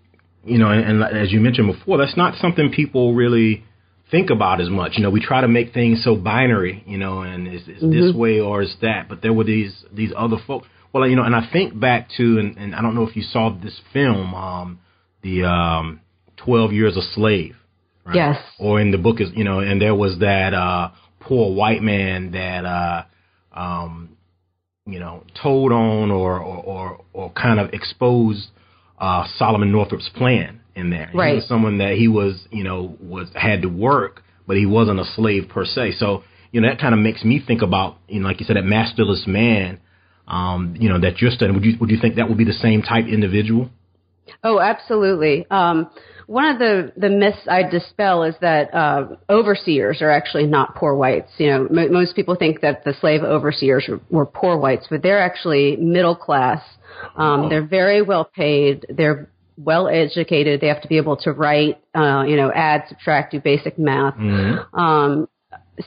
you 0.45 0.57
know, 0.57 0.69
and, 0.71 1.03
and 1.03 1.17
as 1.17 1.31
you 1.31 1.41
mentioned 1.41 1.73
before, 1.73 1.97
that's 1.97 2.15
not 2.15 2.35
something 2.39 2.71
people 2.71 3.13
really 3.13 3.65
think 4.09 4.29
about 4.29 4.61
as 4.61 4.69
much. 4.69 4.93
You 4.95 5.03
know, 5.03 5.09
we 5.09 5.19
try 5.19 5.41
to 5.41 5.47
make 5.49 5.73
things 5.73 6.03
so 6.05 6.15
binary, 6.15 6.83
you 6.87 6.97
know, 6.97 7.19
and 7.19 7.47
it's, 7.47 7.67
it's 7.67 7.83
mm-hmm. 7.83 7.91
this 7.91 8.15
way 8.15 8.39
or 8.39 8.61
it's 8.61 8.75
that. 8.81 9.09
But 9.09 9.21
there 9.21 9.33
were 9.33 9.43
these 9.43 9.83
these 9.91 10.13
other 10.15 10.37
folks. 10.47 10.67
Well, 10.93 11.05
you 11.05 11.17
know, 11.17 11.23
and 11.23 11.35
I 11.35 11.49
think 11.51 11.77
back 11.77 12.07
to, 12.15 12.39
and, 12.39 12.57
and 12.57 12.73
I 12.73 12.81
don't 12.81 12.95
know 12.95 13.05
if 13.05 13.15
you 13.17 13.23
saw 13.23 13.49
this 13.49 13.77
film, 13.91 14.33
um, 14.33 14.79
the 15.21 15.43
um, 15.43 15.99
Twelve 16.37 16.71
Years 16.71 16.95
a 16.95 17.01
Slave. 17.01 17.56
Right? 18.07 18.15
Yes. 18.15 18.37
Or 18.57 18.79
in 18.79 18.91
the 18.91 18.97
book 18.97 19.19
is 19.19 19.29
you 19.35 19.43
know, 19.43 19.59
and 19.59 19.81
there 19.81 19.95
was 19.95 20.19
that 20.19 20.53
uh, 20.53 20.91
poor 21.19 21.53
white 21.53 21.81
man 21.81 22.31
that 22.31 22.65
uh, 22.65 23.03
um, 23.53 24.17
you 24.85 24.99
know 24.99 25.23
told 25.41 25.71
on 25.71 26.09
or 26.09 26.39
or 26.39 26.57
or, 26.57 27.05
or 27.13 27.31
kind 27.31 27.59
of 27.59 27.73
exposed 27.73 28.47
uh, 28.97 29.25
Solomon 29.37 29.71
Northup's 29.71 30.09
plan 30.15 30.61
in 30.75 30.89
there. 30.89 31.11
Right. 31.13 31.31
He 31.31 31.35
was 31.35 31.47
someone 31.47 31.79
that 31.79 31.95
he 31.97 32.07
was 32.07 32.47
you 32.49 32.63
know 32.63 32.95
was 33.01 33.27
had 33.35 33.61
to 33.63 33.69
work, 33.69 34.23
but 34.47 34.57
he 34.57 34.65
wasn't 34.65 34.99
a 34.99 35.05
slave 35.05 35.49
per 35.49 35.65
se. 35.65 35.93
So 35.97 36.23
you 36.51 36.61
know, 36.61 36.69
that 36.69 36.79
kind 36.79 36.93
of 36.93 36.99
makes 36.99 37.23
me 37.23 37.43
think 37.45 37.61
about, 37.61 37.97
you 38.07 38.19
know, 38.19 38.27
like 38.27 38.39
you 38.39 38.45
said, 38.45 38.55
that 38.55 38.65
masterless 38.65 39.25
man, 39.27 39.79
um, 40.27 40.75
you 40.79 40.89
know, 40.89 40.99
that 40.99 41.21
you're 41.21 41.31
studying. 41.31 41.55
Would 41.55 41.65
you 41.65 41.77
would 41.79 41.89
you 41.89 41.99
think 42.01 42.15
that 42.15 42.29
would 42.29 42.37
be 42.37 42.45
the 42.45 42.53
same 42.53 42.81
type 42.81 43.05
individual? 43.05 43.69
Oh, 44.43 44.59
absolutely. 44.59 45.45
Um, 45.49 45.89
one 46.27 46.45
of 46.45 46.59
the, 46.59 46.91
the 46.97 47.09
myths 47.09 47.47
I 47.49 47.63
dispel 47.63 48.23
is 48.23 48.35
that 48.41 48.73
uh, 48.73 49.15
overseers 49.29 50.01
are 50.01 50.11
actually 50.11 50.45
not 50.45 50.75
poor 50.75 50.93
whites. 50.93 51.31
You 51.37 51.47
know, 51.47 51.65
m- 51.67 51.93
most 51.93 52.15
people 52.15 52.35
think 52.35 52.61
that 52.61 52.83
the 52.83 52.93
slave 52.99 53.23
overseers 53.23 53.85
were, 53.87 54.01
were 54.09 54.25
poor 54.25 54.57
whites, 54.57 54.87
but 54.89 55.01
they're 55.01 55.21
actually 55.23 55.77
middle 55.77 56.15
class. 56.15 56.61
Um, 57.15 57.41
oh. 57.41 57.49
They're 57.49 57.65
very 57.65 58.01
well 58.01 58.25
paid. 58.25 58.85
They're 58.89 59.29
well 59.57 59.87
educated. 59.87 60.61
They 60.61 60.67
have 60.67 60.81
to 60.81 60.87
be 60.87 60.97
able 60.97 61.17
to 61.17 61.31
write, 61.31 61.81
uh, 61.95 62.23
you 62.27 62.35
know, 62.35 62.51
add, 62.53 62.83
subtract, 62.89 63.31
do 63.31 63.39
basic 63.39 63.79
math. 63.79 64.15
Mm-hmm. 64.15 64.79
Um, 64.79 65.29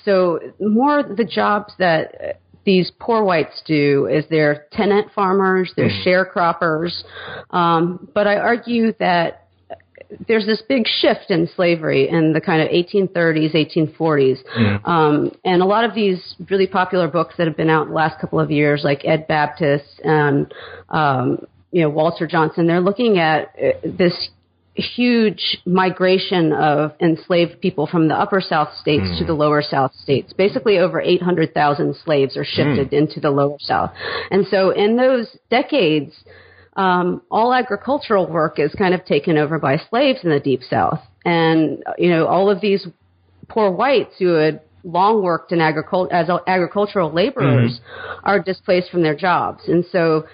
so 0.04 0.40
more 0.59 1.02
the 1.02 1.25
jobs 1.25 1.75
that 1.78 2.40
these 2.64 2.93
poor 2.99 3.25
whites 3.25 3.62
do 3.67 4.07
is 4.07 4.25
they're 4.29 4.67
tenant 4.73 5.09
farmers, 5.14 5.73
they're 5.76 5.88
mm. 5.88 6.05
sharecroppers. 6.05 7.02
Um, 7.50 8.09
but 8.14 8.26
I 8.26 8.37
argue 8.37 8.93
that 8.99 9.47
there's 10.26 10.47
this 10.47 10.62
big 10.69 10.87
shift 10.87 11.31
in 11.31 11.49
slavery 11.55 12.09
in 12.09 12.33
the 12.33 12.40
kind 12.40 12.62
of 12.62 12.69
1830s, 12.69 13.55
1840s. 13.55 14.38
Mm. 14.57 14.88
Um, 14.88 15.33
and 15.45 15.62
a 15.62 15.64
lot 15.64 15.85
of 15.85 15.95
these 15.95 16.35
really 16.50 16.67
popular 16.67 17.09
books 17.09 17.35
that 17.38 17.47
have 17.47 17.57
been 17.57 17.71
out 17.71 17.88
the 17.88 17.95
last 17.95 18.21
couple 18.21 18.40
of 18.40 18.50
years, 18.50 18.83
like 18.85 19.05
Ed 19.05 19.26
Baptist 19.29 20.00
and, 20.05 20.52
um, 20.88 21.47
you 21.71 21.83
know, 21.83 21.88
Walter 21.88 22.26
Johnson, 22.26 22.67
they're 22.67 22.81
looking 22.81 23.19
at 23.19 23.55
uh, 23.57 23.71
this 23.85 24.31
huge 24.75 25.59
migration 25.67 26.53
of 26.53 26.93
enslaved 27.00 27.61
people 27.61 27.87
from 27.87 28.09
the 28.09 28.15
upper 28.15 28.41
South 28.41 28.69
states 28.81 29.05
mm. 29.05 29.19
to 29.19 29.25
the 29.25 29.35
hmm. 29.35 29.41
lower 29.41 29.62
South 29.62 29.93
states. 29.95 30.33
Basically, 30.33 30.79
over 30.79 31.00
800,000 31.00 31.97
slaves 32.05 32.37
are 32.37 32.45
shifted 32.45 32.91
mm. 32.91 32.99
into 32.99 33.21
the 33.21 33.31
lower 33.31 33.57
South. 33.59 33.91
And 34.31 34.47
so, 34.47 34.71
in 34.71 34.97
those 34.97 35.37
decades, 35.50 36.12
um, 36.77 37.23
all 37.31 37.53
agricultural 37.53 38.27
work 38.29 38.59
is 38.59 38.73
kind 38.75 38.95
of 38.95 39.05
taken 39.05 39.37
over 39.37 39.59
by 39.59 39.77
slaves 39.91 40.21
in 40.23 40.31
the 40.31 40.41
deep 40.41 40.62
South. 40.62 41.00
And, 41.25 41.83
you 41.99 42.11
know, 42.11 42.27
all 42.27 42.49
of 42.49 42.61
these 42.61 42.87
poor 43.49 43.71
whites 43.71 44.15
who 44.19 44.35
had 44.35 44.61
long 44.85 45.23
worked 45.23 45.53
in 45.53 45.59
agricul- 45.59 46.11
as 46.11 46.29
agricultural 46.47 47.12
laborers 47.12 47.81
mm-hmm. 47.81 48.21
are 48.25 48.41
displaced 48.41 48.91
from 48.91 49.03
their 49.03 49.17
jobs. 49.17 49.69
And 49.69 49.85
so, 49.91 50.27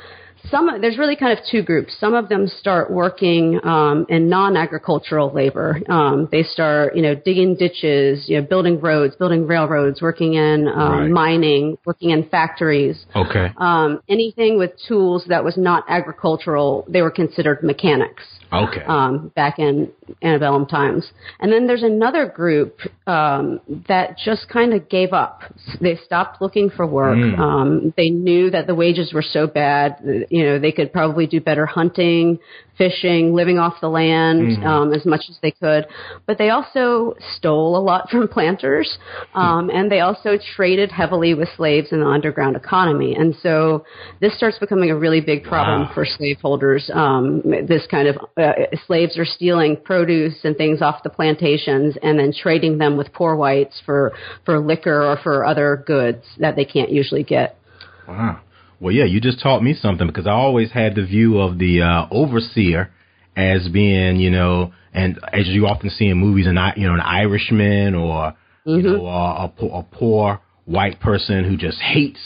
some 0.50 0.80
there's 0.80 0.98
really 0.98 1.16
kind 1.16 1.36
of 1.36 1.44
two 1.50 1.62
groups. 1.62 1.96
Some 1.98 2.14
of 2.14 2.28
them 2.28 2.46
start 2.46 2.90
working 2.90 3.60
um, 3.64 4.06
in 4.08 4.28
non-agricultural 4.28 5.32
labor. 5.32 5.80
Um, 5.88 6.28
they 6.30 6.42
start, 6.42 6.96
you 6.96 7.02
know, 7.02 7.14
digging 7.14 7.56
ditches, 7.56 8.28
you 8.28 8.40
know, 8.40 8.46
building 8.46 8.80
roads, 8.80 9.14
building 9.16 9.46
railroads, 9.46 10.02
working 10.02 10.34
in 10.34 10.68
um, 10.68 10.92
right. 10.92 11.10
mining, 11.10 11.78
working 11.84 12.10
in 12.10 12.28
factories. 12.28 13.06
Okay. 13.14 13.48
Um, 13.56 14.02
anything 14.08 14.58
with 14.58 14.72
tools 14.88 15.24
that 15.28 15.44
was 15.44 15.56
not 15.56 15.84
agricultural, 15.88 16.86
they 16.88 17.02
were 17.02 17.10
considered 17.10 17.62
mechanics. 17.62 18.22
Okay. 18.52 18.82
Um, 18.86 19.32
back 19.34 19.58
in 19.58 19.90
antebellum 20.22 20.66
times. 20.66 21.10
And 21.40 21.52
then 21.52 21.66
there's 21.66 21.82
another 21.82 22.26
group 22.26 22.78
um, 23.06 23.60
that 23.88 24.16
just 24.24 24.48
kind 24.48 24.72
of 24.72 24.88
gave 24.88 25.12
up. 25.12 25.42
They 25.80 25.96
stopped 26.04 26.40
looking 26.40 26.70
for 26.70 26.86
work. 26.86 27.18
Mm. 27.18 27.38
Um, 27.38 27.94
they 27.96 28.10
knew 28.10 28.50
that 28.50 28.66
the 28.66 28.74
wages 28.74 29.12
were 29.12 29.22
so 29.22 29.46
bad. 29.46 29.96
You 30.30 30.44
know, 30.44 30.58
they 30.58 30.72
could 30.72 30.92
probably 30.92 31.26
do 31.26 31.40
better 31.40 31.66
hunting, 31.66 32.38
fishing, 32.78 33.34
living 33.34 33.58
off 33.58 33.80
the 33.80 33.88
land 33.88 34.58
mm-hmm. 34.58 34.66
um, 34.66 34.92
as 34.92 35.04
much 35.04 35.22
as 35.28 35.38
they 35.42 35.50
could. 35.50 35.86
But 36.26 36.38
they 36.38 36.50
also 36.50 37.14
stole 37.36 37.76
a 37.76 37.80
lot 37.80 38.10
from 38.10 38.28
planters, 38.28 38.98
um, 39.34 39.70
and 39.70 39.90
they 39.90 40.00
also 40.00 40.38
traded 40.56 40.90
heavily 40.90 41.34
with 41.34 41.48
slaves 41.56 41.92
in 41.92 42.00
the 42.00 42.06
underground 42.06 42.56
economy. 42.56 43.14
And 43.14 43.34
so 43.42 43.84
this 44.20 44.36
starts 44.36 44.58
becoming 44.58 44.90
a 44.90 44.96
really 44.96 45.20
big 45.20 45.44
problem 45.44 45.82
wow. 45.82 45.90
for 45.94 46.04
slaveholders. 46.04 46.90
Um, 46.92 47.42
this 47.66 47.86
kind 47.90 48.08
of 48.08 48.16
uh, 48.36 48.52
slaves 48.86 49.18
are 49.18 49.24
stealing 49.24 49.76
produce 49.76 50.36
and 50.44 50.56
things 50.56 50.82
off 50.82 51.02
the 51.02 51.10
plantations 51.10 51.96
and 52.02 52.18
then 52.18 52.32
trading 52.32 52.78
them 52.78 52.96
with 52.96 53.12
poor 53.12 53.36
whites 53.36 53.80
for 53.84 54.12
for 54.44 54.58
liquor 54.58 55.02
or 55.02 55.18
for 55.22 55.44
other 55.44 55.82
goods 55.86 56.24
that 56.38 56.56
they 56.56 56.64
can't 56.64 56.90
usually 56.90 57.22
get. 57.22 57.58
Wow. 58.06 58.40
Well, 58.80 58.92
yeah, 58.92 59.04
you 59.04 59.20
just 59.20 59.40
taught 59.42 59.62
me 59.62 59.74
something 59.74 60.06
because 60.06 60.26
I 60.26 60.32
always 60.32 60.70
had 60.70 60.94
the 60.94 61.04
view 61.04 61.38
of 61.38 61.58
the 61.58 61.82
uh, 61.82 62.06
overseer 62.10 62.90
as 63.36 63.68
being, 63.68 64.16
you 64.16 64.30
know, 64.30 64.72
and 64.92 65.18
as 65.32 65.46
you 65.46 65.66
often 65.66 65.90
see 65.90 66.06
in 66.06 66.18
movies, 66.18 66.46
an 66.46 66.58
you 66.76 66.86
know, 66.86 66.94
an 66.94 67.00
Irishman 67.00 67.94
or 67.94 68.34
mm-hmm. 68.66 68.70
you 68.70 68.82
know, 68.82 69.06
a, 69.06 69.52
a, 69.58 69.66
a 69.66 69.82
poor 69.82 70.40
white 70.64 71.00
person 71.00 71.44
who 71.44 71.56
just 71.56 71.78
hates, 71.78 72.20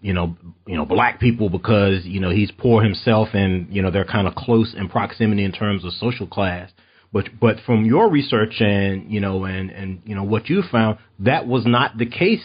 you 0.00 0.12
know, 0.12 0.36
you 0.66 0.76
know, 0.76 0.84
black 0.84 1.20
people 1.20 1.48
because 1.48 2.04
you 2.04 2.20
know 2.20 2.30
he's 2.30 2.50
poor 2.50 2.82
himself 2.82 3.28
and 3.32 3.72
you 3.74 3.80
know 3.80 3.90
they're 3.90 4.04
kind 4.04 4.26
of 4.26 4.34
close 4.34 4.74
in 4.76 4.88
proximity 4.88 5.44
in 5.44 5.52
terms 5.52 5.84
of 5.84 5.92
social 5.94 6.26
class. 6.26 6.70
But 7.12 7.28
but 7.40 7.56
from 7.64 7.84
your 7.84 8.10
research 8.10 8.60
and 8.60 9.10
you 9.10 9.20
know 9.20 9.44
and 9.44 9.70
and 9.70 10.02
you 10.04 10.14
know 10.14 10.24
what 10.24 10.50
you 10.50 10.62
found, 10.70 10.98
that 11.20 11.46
was 11.46 11.64
not 11.64 11.96
the 11.96 12.06
case. 12.06 12.44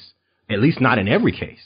At 0.50 0.62
least 0.62 0.82
not 0.82 0.98
in 0.98 1.08
every 1.08 1.32
case. 1.32 1.60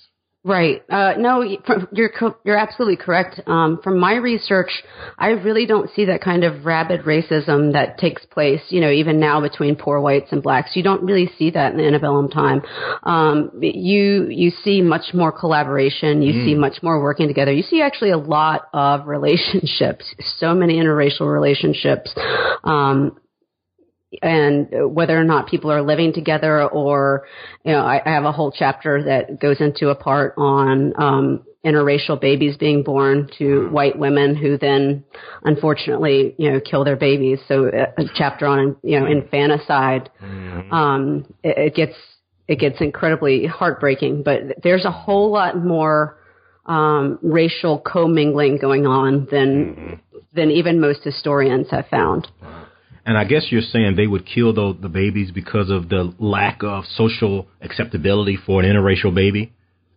Right. 0.45 0.83
Uh, 0.89 1.13
no, 1.17 1.41
you're 1.41 2.11
you're 2.43 2.57
absolutely 2.57 2.97
correct. 2.97 3.39
Um, 3.47 3.79
from 3.81 3.97
my 3.97 4.15
research, 4.15 4.83
I 5.17 5.29
really 5.29 5.65
don't 5.65 5.89
see 5.91 6.03
that 6.05 6.21
kind 6.21 6.43
of 6.43 6.65
rabid 6.65 7.03
racism 7.03 7.71
that 7.71 7.97
takes 7.97 8.25
place. 8.25 8.59
You 8.67 8.81
know, 8.81 8.91
even 8.91 9.21
now 9.21 9.39
between 9.39 9.77
poor 9.77 10.01
whites 10.01 10.33
and 10.33 10.43
blacks, 10.43 10.71
you 10.75 10.83
don't 10.83 11.01
really 11.03 11.31
see 11.37 11.51
that 11.51 11.71
in 11.71 11.77
the 11.77 11.85
antebellum 11.85 12.27
time. 12.27 12.61
Um, 13.03 13.51
you 13.61 14.27
you 14.29 14.49
see 14.49 14.81
much 14.81 15.13
more 15.13 15.31
collaboration. 15.31 16.21
You 16.21 16.33
mm. 16.33 16.45
see 16.45 16.55
much 16.55 16.83
more 16.83 17.01
working 17.01 17.29
together. 17.29 17.53
You 17.53 17.63
see 17.63 17.81
actually 17.81 18.11
a 18.11 18.17
lot 18.17 18.67
of 18.73 19.07
relationships. 19.07 20.13
So 20.37 20.53
many 20.53 20.75
interracial 20.75 21.31
relationships. 21.31 22.13
Um, 22.63 23.17
and 24.21 24.67
whether 24.71 25.17
or 25.19 25.23
not 25.23 25.47
people 25.47 25.71
are 25.71 25.81
living 25.81 26.13
together 26.13 26.63
or, 26.67 27.25
you 27.63 27.71
know, 27.71 27.79
I, 27.79 28.01
I 28.05 28.09
have 28.09 28.25
a 28.25 28.31
whole 28.31 28.51
chapter 28.51 29.03
that 29.03 29.39
goes 29.39 29.59
into 29.59 29.89
a 29.89 29.95
part 29.95 30.33
on, 30.37 30.93
um, 31.01 31.43
interracial 31.65 32.19
babies 32.19 32.57
being 32.57 32.83
born 32.83 33.29
to 33.37 33.69
white 33.69 33.97
women 33.97 34.35
who 34.35 34.57
then 34.57 35.01
unfortunately, 35.43 36.35
you 36.37 36.51
know, 36.51 36.59
kill 36.59 36.83
their 36.83 36.97
babies. 36.97 37.39
So 37.47 37.67
a, 37.67 38.03
chapter 38.15 38.45
on, 38.45 38.75
you 38.83 38.99
know, 38.99 39.05
infanticide, 39.05 40.09
mm-hmm. 40.21 40.73
um, 40.73 41.33
it, 41.41 41.57
it 41.57 41.75
gets, 41.75 41.95
it 42.49 42.59
gets 42.59 42.81
incredibly 42.81 43.45
heartbreaking, 43.45 44.23
but 44.23 44.41
there's 44.61 44.83
a 44.83 44.91
whole 44.91 45.31
lot 45.31 45.57
more, 45.57 46.17
um, 46.65 47.17
racial 47.21 47.79
commingling 47.79 48.57
going 48.57 48.85
on 48.85 49.27
than, 49.31 49.75
mm-hmm. 49.75 50.17
than 50.33 50.51
even 50.51 50.81
most 50.81 51.01
historians 51.03 51.67
have 51.71 51.87
found. 51.87 52.27
And 53.05 53.17
I 53.17 53.25
guess 53.25 53.47
you're 53.49 53.61
saying 53.61 53.95
they 53.95 54.07
would 54.07 54.25
kill 54.25 54.53
the, 54.53 54.77
the 54.81 54.87
babies 54.87 55.31
because 55.31 55.69
of 55.69 55.89
the 55.89 56.13
lack 56.19 56.63
of 56.63 56.85
social 56.95 57.47
acceptability 57.61 58.37
for 58.45 58.61
an 58.61 58.65
interracial 58.65 59.13
baby. 59.13 59.53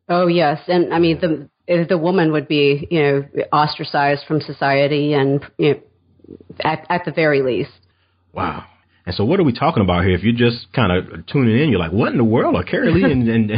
Oh 0.08 0.26
yes, 0.26 0.60
and 0.68 0.92
I 0.92 0.98
mean 0.98 1.20
the 1.20 1.86
the 1.88 1.98
woman 1.98 2.32
would 2.32 2.48
be 2.48 2.86
you 2.90 3.00
know 3.02 3.24
ostracized 3.52 4.24
from 4.26 4.40
society 4.40 5.14
and 5.14 5.44
you 5.58 5.74
know, 5.74 5.80
at 6.64 6.86
at 6.88 7.04
the 7.04 7.12
very 7.12 7.42
least. 7.42 7.72
Wow. 8.32 8.64
And 9.04 9.14
so 9.14 9.24
what 9.24 9.38
are 9.38 9.44
we 9.44 9.52
talking 9.52 9.82
about 9.84 10.04
here? 10.04 10.14
If 10.14 10.24
you're 10.24 10.34
just 10.34 10.72
kind 10.72 10.90
of 10.90 11.26
tuning 11.26 11.60
in, 11.60 11.70
you're 11.70 11.78
like, 11.78 11.92
what 11.92 12.10
in 12.10 12.18
the 12.18 12.24
world 12.24 12.56
are 12.56 12.64
Keri 12.64 12.92
Leigh 12.92 13.12
and, 13.12 13.28
and 13.28 13.52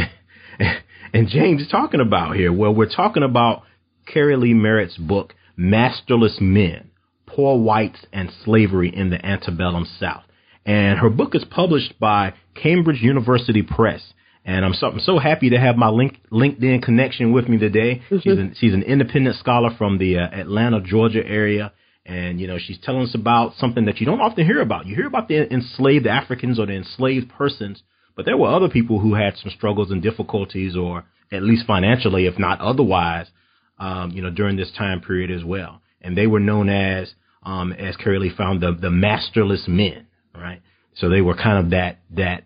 and 1.14 1.28
James 1.28 1.66
talking 1.70 2.00
about 2.00 2.36
here? 2.36 2.52
Well, 2.52 2.74
we're 2.74 2.88
talking 2.88 3.22
about 3.22 3.62
Keri 4.06 4.36
Leigh 4.36 4.54
Merritt's 4.54 4.98
book, 4.98 5.34
Masterless 5.56 6.38
Men 6.40 6.87
Poor 7.38 7.56
Whites 7.56 8.04
and 8.12 8.32
Slavery 8.44 8.92
in 8.92 9.10
the 9.10 9.24
Antebellum 9.24 9.86
South. 10.00 10.24
And 10.66 10.98
her 10.98 11.08
book 11.08 11.36
is 11.36 11.44
published 11.48 11.96
by 12.00 12.34
Cambridge 12.60 13.00
University 13.00 13.62
Press. 13.62 14.02
And 14.44 14.64
I'm 14.64 14.72
so, 14.72 14.88
I'm 14.88 14.98
so 14.98 15.20
happy 15.20 15.50
to 15.50 15.56
have 15.56 15.76
my 15.76 15.88
link, 15.88 16.18
LinkedIn 16.32 16.82
connection 16.82 17.30
with 17.30 17.48
me 17.48 17.56
today. 17.56 18.02
Mm-hmm. 18.10 18.16
She's, 18.16 18.38
an, 18.38 18.56
she's 18.58 18.74
an 18.74 18.82
independent 18.82 19.36
scholar 19.36 19.70
from 19.78 19.98
the 19.98 20.18
uh, 20.18 20.22
Atlanta, 20.22 20.80
Georgia 20.80 21.24
area. 21.24 21.72
And, 22.04 22.40
you 22.40 22.48
know, 22.48 22.58
she's 22.58 22.80
telling 22.82 23.02
us 23.02 23.14
about 23.14 23.52
something 23.56 23.84
that 23.84 24.00
you 24.00 24.06
don't 24.06 24.20
often 24.20 24.44
hear 24.44 24.60
about. 24.60 24.86
You 24.86 24.96
hear 24.96 25.06
about 25.06 25.28
the 25.28 25.48
enslaved 25.52 26.08
Africans 26.08 26.58
or 26.58 26.66
the 26.66 26.74
enslaved 26.74 27.30
persons, 27.30 27.84
but 28.16 28.24
there 28.24 28.36
were 28.36 28.52
other 28.52 28.68
people 28.68 28.98
who 28.98 29.14
had 29.14 29.36
some 29.36 29.52
struggles 29.52 29.92
and 29.92 30.02
difficulties, 30.02 30.74
or 30.74 31.04
at 31.30 31.44
least 31.44 31.68
financially, 31.68 32.26
if 32.26 32.36
not 32.36 32.60
otherwise, 32.60 33.28
um, 33.78 34.10
you 34.10 34.22
know, 34.22 34.30
during 34.30 34.56
this 34.56 34.72
time 34.76 35.00
period 35.00 35.30
as 35.30 35.44
well 35.44 35.80
and 36.00 36.16
they 36.16 36.26
were 36.26 36.40
known 36.40 36.68
as, 36.68 37.12
um, 37.42 37.72
as 37.72 37.96
Keri 37.96 38.18
Leigh 38.18 38.34
found, 38.36 38.60
the, 38.60 38.76
the 38.78 38.90
masterless 38.90 39.64
men, 39.66 40.06
right? 40.34 40.60
So 40.94 41.08
they 41.08 41.20
were 41.20 41.34
kind 41.34 41.64
of 41.64 41.70
that, 41.70 42.00
that 42.10 42.44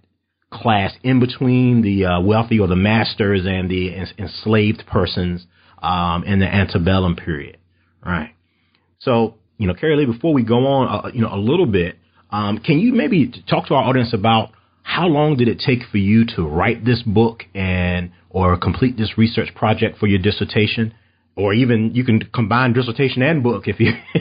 class 0.50 0.92
in 1.02 1.20
between 1.20 1.82
the 1.82 2.04
uh, 2.04 2.20
wealthy 2.20 2.60
or 2.60 2.68
the 2.68 2.76
masters 2.76 3.42
and 3.46 3.70
the 3.70 3.94
enslaved 4.18 4.84
persons 4.86 5.46
um, 5.82 6.24
in 6.24 6.38
the 6.38 6.46
antebellum 6.46 7.16
period, 7.16 7.58
right? 8.04 8.34
So, 9.00 9.34
you 9.58 9.66
know, 9.66 9.74
Keri 9.74 9.96
Leigh, 9.96 10.12
before 10.12 10.32
we 10.32 10.44
go 10.44 10.66
on, 10.66 11.06
uh, 11.06 11.10
you 11.12 11.22
know, 11.22 11.32
a 11.32 11.38
little 11.38 11.66
bit, 11.66 11.96
um, 12.30 12.58
can 12.58 12.78
you 12.78 12.92
maybe 12.92 13.32
talk 13.48 13.66
to 13.68 13.74
our 13.74 13.82
audience 13.84 14.14
about 14.14 14.50
how 14.82 15.06
long 15.06 15.36
did 15.36 15.48
it 15.48 15.62
take 15.64 15.80
for 15.90 15.98
you 15.98 16.24
to 16.36 16.42
write 16.42 16.84
this 16.84 17.02
book 17.02 17.44
and 17.54 18.10
or 18.30 18.56
complete 18.56 18.96
this 18.96 19.16
research 19.16 19.54
project 19.54 19.98
for 19.98 20.06
your 20.06 20.18
dissertation? 20.18 20.94
Or 21.34 21.54
even 21.54 21.94
you 21.94 22.04
can 22.04 22.20
combine 22.34 22.74
dissertation 22.74 23.22
and 23.22 23.42
book 23.42 23.64
if 23.66 23.80
you 23.80 23.92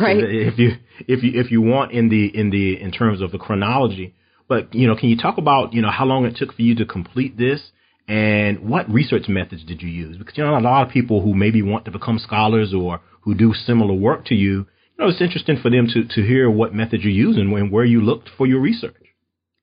right. 0.00 0.18
if 0.18 0.58
you 0.58 0.72
if 1.00 1.22
you 1.24 1.40
if 1.40 1.50
you 1.50 1.60
want 1.60 1.90
in 1.92 2.08
the 2.08 2.26
in 2.26 2.50
the 2.50 2.80
in 2.80 2.92
terms 2.92 3.20
of 3.20 3.32
the 3.32 3.38
chronology. 3.38 4.14
But 4.46 4.74
you 4.74 4.86
know, 4.86 4.94
can 4.94 5.08
you 5.08 5.16
talk 5.16 5.38
about 5.38 5.72
you 5.72 5.82
know 5.82 5.90
how 5.90 6.04
long 6.04 6.26
it 6.26 6.36
took 6.36 6.54
for 6.54 6.62
you 6.62 6.76
to 6.76 6.84
complete 6.84 7.36
this 7.36 7.60
and 8.06 8.68
what 8.68 8.88
research 8.90 9.28
methods 9.28 9.64
did 9.64 9.82
you 9.82 9.88
use? 9.88 10.16
Because 10.16 10.36
you 10.36 10.44
know 10.44 10.56
a 10.56 10.60
lot 10.60 10.86
of 10.86 10.92
people 10.92 11.22
who 11.22 11.34
maybe 11.34 11.62
want 11.62 11.86
to 11.86 11.90
become 11.90 12.18
scholars 12.18 12.74
or 12.74 13.00
who 13.22 13.34
do 13.34 13.54
similar 13.54 13.94
work 13.94 14.26
to 14.26 14.34
you, 14.34 14.52
you 14.52 14.66
know, 14.98 15.08
it's 15.08 15.20
interesting 15.20 15.58
for 15.60 15.70
them 15.70 15.88
to 15.88 16.04
to 16.04 16.26
hear 16.26 16.50
what 16.50 16.74
methods 16.74 17.02
you're 17.02 17.12
using 17.12 17.52
and 17.52 17.72
where 17.72 17.84
you 17.84 18.00
looked 18.00 18.28
for 18.36 18.46
your 18.46 18.60
research. 18.60 18.94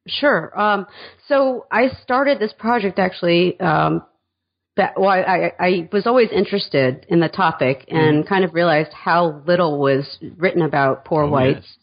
Sure. 0.07 0.59
Um, 0.59 0.87
so 1.27 1.67
I 1.71 1.89
started 2.01 2.39
this 2.39 2.53
project 2.57 2.97
actually. 2.97 3.59
Um, 3.59 4.03
that 4.77 4.99
well, 4.99 5.09
I, 5.09 5.51
I 5.59 5.89
was 5.91 6.07
always 6.07 6.29
interested 6.31 7.05
in 7.09 7.19
the 7.19 7.27
topic 7.27 7.85
and 7.89 8.23
mm. 8.23 8.27
kind 8.27 8.45
of 8.45 8.53
realized 8.53 8.93
how 8.93 9.41
little 9.45 9.79
was 9.79 10.17
written 10.37 10.61
about 10.61 11.05
poor 11.05 11.23
oh, 11.23 11.29
whites. 11.29 11.67
Yes. 11.67 11.77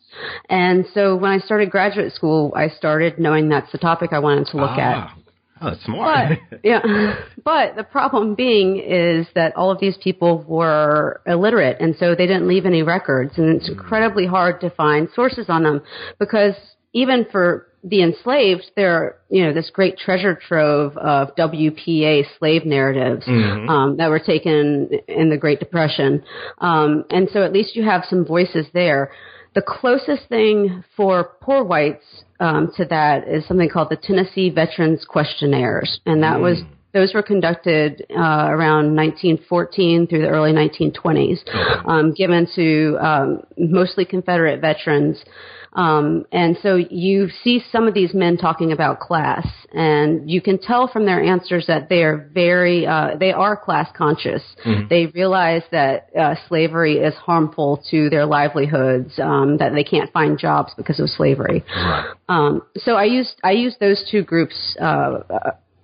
And 0.49 0.87
so 0.95 1.17
when 1.17 1.31
I 1.31 1.39
started 1.39 1.71
graduate 1.71 2.13
school, 2.15 2.53
I 2.57 2.69
started 2.69 3.19
knowing 3.19 3.51
that's 3.51 3.71
the 3.73 3.79
topic 3.79 4.13
I 4.13 4.21
wanted 4.21 4.47
to 4.49 4.57
look 4.57 4.71
ah. 4.71 4.81
at. 4.81 5.19
Oh, 5.61 5.71
that's 5.71 5.85
smart. 5.85 6.39
But, 6.51 6.61
yeah, 6.65 6.81
but 7.45 7.77
the 7.77 7.85
problem 7.85 8.35
being 8.35 8.79
is 8.79 9.27
that 9.35 9.57
all 9.57 9.71
of 9.71 9.81
these 9.81 9.97
people 10.03 10.45
were 10.47 11.21
illiterate, 11.27 11.79
and 11.81 11.95
so 11.97 12.15
they 12.15 12.27
didn't 12.27 12.49
leave 12.49 12.65
any 12.65 12.83
records, 12.83 13.33
and 13.37 13.57
it's 13.57 13.69
mm. 13.69 13.73
incredibly 13.73 14.27
hard 14.27 14.61
to 14.61 14.71
find 14.71 15.09
sources 15.15 15.47
on 15.49 15.65
them 15.65 15.83
because 16.19 16.55
even 16.93 17.27
for 17.31 17.68
the 17.85 18.03
enslaved, 18.03 18.71
there 18.77 18.93
are, 18.93 19.17
you 19.31 19.45
know, 19.45 19.53
this 19.53 19.71
great 19.71 19.99
treasure 19.99 20.35
trove 20.35 20.97
of 20.97 21.35
WPA 21.37 22.25
slave 22.39 22.65
narratives 22.65 23.25
mm-hmm. 23.25 23.69
um, 23.69 23.97
that 23.99 24.11
were 24.11 24.19
taken 24.19 24.91
in 25.07 25.31
the 25.31 25.37
Great 25.37 25.61
Depression. 25.61 26.23
Um, 26.59 27.05
and 27.11 27.29
so 27.33 27.43
at 27.43 27.53
least 27.53 27.77
you 27.77 27.85
have 27.85 28.05
some 28.09 28.25
voices 28.25 28.67
there. 28.75 29.13
The 29.55 29.63
closest 29.63 30.29
thing 30.29 30.85
for 30.97 31.37
poor 31.41 31.65
whites 31.65 32.05
um, 32.41 32.73
to 32.77 32.85
that 32.87 33.29
is 33.29 33.47
something 33.47 33.69
called 33.69 33.91
the 33.91 33.97
Tennessee 33.97 34.51
Veterans 34.51 35.05
Questionnaires, 35.09 36.01
and 36.07 36.23
that 36.23 36.37
mm. 36.37 36.43
was 36.43 36.63
those 36.95 37.13
were 37.13 37.23
conducted 37.23 38.07
uh, 38.11 38.49
around 38.49 38.97
1914 38.97 40.07
through 40.07 40.23
the 40.23 40.29
early 40.29 40.53
1920s, 40.53 41.39
um, 41.87 42.15
given 42.15 42.47
to 42.55 42.97
um, 43.01 43.43
mostly 43.59 44.05
Confederate 44.05 44.61
veterans 44.61 45.23
um, 45.73 46.27
and 46.33 46.57
so 46.63 46.77
you 46.77 47.29
see 47.45 47.63
some 47.71 47.87
of 47.87 47.95
these 47.95 48.15
men 48.15 48.37
talking 48.37 48.73
about 48.73 49.01
class, 49.01 49.47
and 49.73 50.31
you 50.31 50.41
can 50.41 50.59
tell 50.59 50.89
from 50.89 51.05
their 51.05 51.23
answers 51.23 51.67
that 51.67 51.89
they 51.89 52.03
are 52.03 52.29
very, 52.33 52.87
uh, 52.87 53.17
they 53.19 53.33
are 53.33 53.57
class 53.57 53.89
conscious. 53.97 54.43
Mm-hmm. 54.65 54.89
They 54.89 55.07
realize 55.07 55.63
that 55.71 56.09
uh, 56.19 56.35
slavery 56.49 56.99
is 56.99 57.15
harmful 57.15 57.83
to 57.91 58.09
their 58.09 58.27
livelihoods, 58.27 59.19
um, 59.19 59.59
that 59.59 59.73
they 59.75 59.85
can't 59.85 60.13
find 60.13 60.39
jobs 60.39 60.73
because 60.77 61.01
of 61.01 61.11
slavery. 61.11 61.65
Right. 61.75 62.15
Um, 62.29 62.63
so 62.77 62.93
I 62.93 63.05
used 63.05 63.41
I 63.45 63.53
used 63.53 63.79
those 63.81 64.07
two 64.11 64.23
groups 64.23 64.77
uh, 64.81 65.21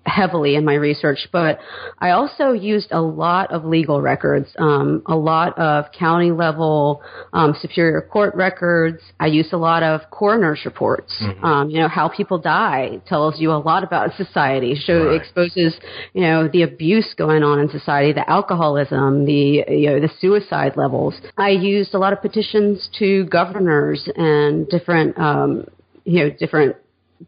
heavily 0.06 0.54
in 0.54 0.64
my 0.64 0.74
research, 0.74 1.28
but 1.32 1.58
I 1.98 2.10
also 2.10 2.52
used 2.52 2.88
a 2.92 3.00
lot 3.00 3.52
of 3.52 3.64
legal 3.64 4.00
records, 4.00 4.48
um, 4.58 5.02
a 5.06 5.16
lot 5.16 5.58
of 5.58 5.86
county 5.98 6.30
level 6.30 7.02
um, 7.32 7.54
superior 7.60 8.02
court 8.02 8.34
records. 8.34 9.00
I 9.18 9.26
used 9.26 9.52
a 9.52 9.58
lot 9.58 9.82
of 9.82 10.02
coroner's 10.10 10.60
reports. 10.64 11.14
Mm-hmm. 11.22 11.44
Um, 11.44 11.70
you 11.70 11.80
know 11.80 11.88
how 11.88 12.08
people 12.08 12.38
die 12.38 13.00
tells 13.06 13.40
you 13.40 13.52
a 13.52 13.58
lot 13.58 13.82
about 13.82 14.14
society. 14.16 14.74
Show 14.74 15.06
right. 15.06 15.20
exposes 15.20 15.78
you 16.12 16.22
know 16.22 16.48
the 16.48 16.62
abuse 16.62 17.14
going 17.16 17.42
on 17.42 17.58
in 17.58 17.68
society, 17.70 18.12
the 18.12 18.28
alcoholism, 18.28 19.24
the 19.24 19.64
you 19.68 19.90
know 19.90 20.00
the 20.00 20.10
suicide 20.20 20.76
levels. 20.76 21.14
I 21.38 21.50
used 21.50 21.94
a 21.94 21.98
lot 21.98 22.12
of 22.12 22.20
petitions 22.20 22.88
to 22.98 23.24
governors 23.26 24.08
and 24.16 24.68
different 24.68 25.18
um, 25.18 25.66
you 26.04 26.20
know 26.20 26.30
different 26.30 26.76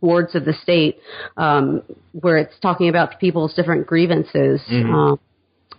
boards 0.01 0.35
of 0.35 0.45
the 0.45 0.53
state 0.53 0.99
um, 1.37 1.83
where 2.13 2.39
it's 2.39 2.59
talking 2.61 2.89
about 2.89 3.19
people's 3.21 3.55
different 3.55 3.87
grievances. 3.87 4.61
Mm-hmm. 4.71 4.95
Um, 4.95 5.21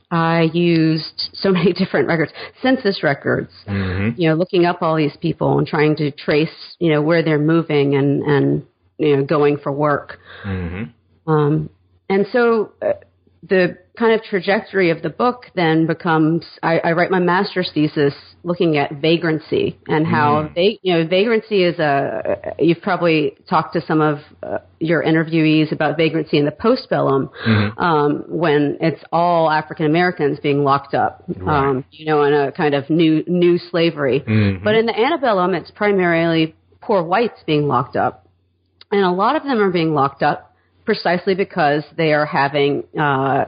I 0.09 0.49
used 0.53 1.29
so 1.33 1.51
many 1.51 1.73
different 1.73 2.07
records, 2.07 2.31
census 2.61 3.03
records, 3.03 3.51
mm-hmm. 3.67 4.19
you 4.19 4.29
know, 4.29 4.35
looking 4.35 4.65
up 4.65 4.81
all 4.81 4.95
these 4.95 5.17
people 5.21 5.57
and 5.57 5.67
trying 5.67 5.95
to 5.97 6.11
trace, 6.11 6.75
you 6.79 6.91
know, 6.91 7.01
where 7.01 7.23
they're 7.23 7.39
moving 7.39 7.95
and, 7.95 8.23
and 8.23 8.65
you 8.97 9.17
know, 9.17 9.23
going 9.23 9.57
for 9.57 9.71
work. 9.71 10.19
Mm-hmm. 10.45 11.31
Um, 11.31 11.69
and 12.09 12.25
so 12.31 12.71
uh, 12.81 12.93
the 13.49 13.77
kind 13.97 14.13
of 14.13 14.23
trajectory 14.23 14.91
of 14.91 15.01
the 15.01 15.09
book 15.09 15.45
then 15.55 15.87
becomes 15.87 16.45
I, 16.61 16.79
I 16.79 16.91
write 16.91 17.09
my 17.09 17.19
master's 17.19 17.71
thesis 17.73 18.13
looking 18.43 18.77
at 18.77 18.93
vagrancy 19.01 19.79
and 19.87 20.05
how 20.05 20.49
mm. 20.55 20.79
you 20.81 20.93
know 20.93 21.07
vagrancy 21.07 21.63
is 21.63 21.79
a 21.79 22.53
you've 22.59 22.81
probably 22.81 23.35
talked 23.49 23.73
to 23.73 23.81
some 23.81 24.01
of 24.01 24.19
uh, 24.43 24.59
your 24.79 25.03
interviewees 25.03 25.71
about 25.71 25.97
vagrancy 25.97 26.37
in 26.37 26.45
the 26.45 26.51
postbellum 26.51 27.29
mm-hmm. 27.45 27.79
um, 27.79 28.23
when 28.27 28.77
it's 28.81 29.03
all 29.11 29.49
African 29.49 29.85
Americans 29.85 30.39
being 30.41 30.63
locked 30.63 30.93
up 30.93 31.23
right. 31.27 31.69
um, 31.69 31.85
you 31.91 32.05
know 32.05 32.23
in 32.23 32.33
a 32.33 32.51
kind 32.51 32.75
of 32.75 32.89
new 32.89 33.23
new 33.27 33.57
slavery 33.57 34.19
mm-hmm. 34.19 34.63
but 34.63 34.75
in 34.75 34.85
the 34.85 34.97
antebellum 34.97 35.55
it's 35.55 35.71
primarily 35.71 36.55
poor 36.81 37.01
whites 37.01 37.39
being 37.45 37.67
locked 37.67 37.95
up 37.95 38.27
and 38.91 39.03
a 39.03 39.11
lot 39.11 39.35
of 39.35 39.43
them 39.43 39.59
are 39.59 39.71
being 39.71 39.93
locked 39.93 40.21
up 40.21 40.46
precisely 40.87 41.35
because 41.35 41.83
they 41.97 42.13
are 42.13 42.25
having 42.25 42.83
uh, 42.97 43.43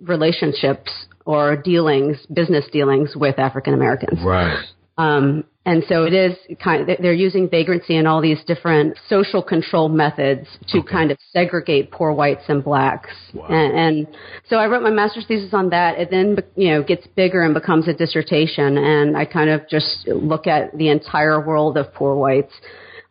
relationships 0.00 0.90
or 1.24 1.56
dealings, 1.56 2.16
business 2.34 2.64
dealings 2.72 3.10
with 3.14 3.38
African 3.38 3.74
Americans. 3.74 4.18
Right. 4.22 4.64
Um, 4.98 5.44
and 5.64 5.84
so 5.88 6.04
it 6.04 6.12
is 6.12 6.36
kind 6.62 6.78
of, 6.82 6.98
they're 7.00 7.12
using 7.12 7.48
vagrancy 7.48 7.96
and 7.96 8.08
all 8.08 8.20
these 8.20 8.42
different 8.44 8.98
social 9.08 9.40
control 9.40 9.88
methods 9.88 10.48
to 10.68 10.78
okay. 10.78 10.92
kind 10.92 11.10
of 11.12 11.18
segregate 11.32 11.92
poor 11.92 12.12
whites 12.12 12.42
and 12.48 12.64
blacks. 12.64 13.10
Wow. 13.32 13.46
And, 13.48 13.78
and 13.78 14.16
so 14.48 14.56
I 14.56 14.66
wrote 14.66 14.82
my 14.82 14.90
master's 14.90 15.26
thesis 15.26 15.54
on 15.54 15.70
that. 15.70 15.96
It 15.96 16.10
then, 16.10 16.38
you 16.56 16.70
know, 16.70 16.82
gets 16.82 17.06
bigger 17.14 17.42
and 17.44 17.54
becomes 17.54 17.86
a 17.86 17.94
dissertation. 17.94 18.78
And 18.78 19.16
I 19.16 19.26
kind 19.26 19.48
of 19.48 19.68
just 19.68 20.08
look 20.08 20.48
at 20.48 20.76
the 20.76 20.88
entire 20.88 21.40
world 21.46 21.76
of 21.76 21.94
poor 21.94 22.16
whites 22.16 22.52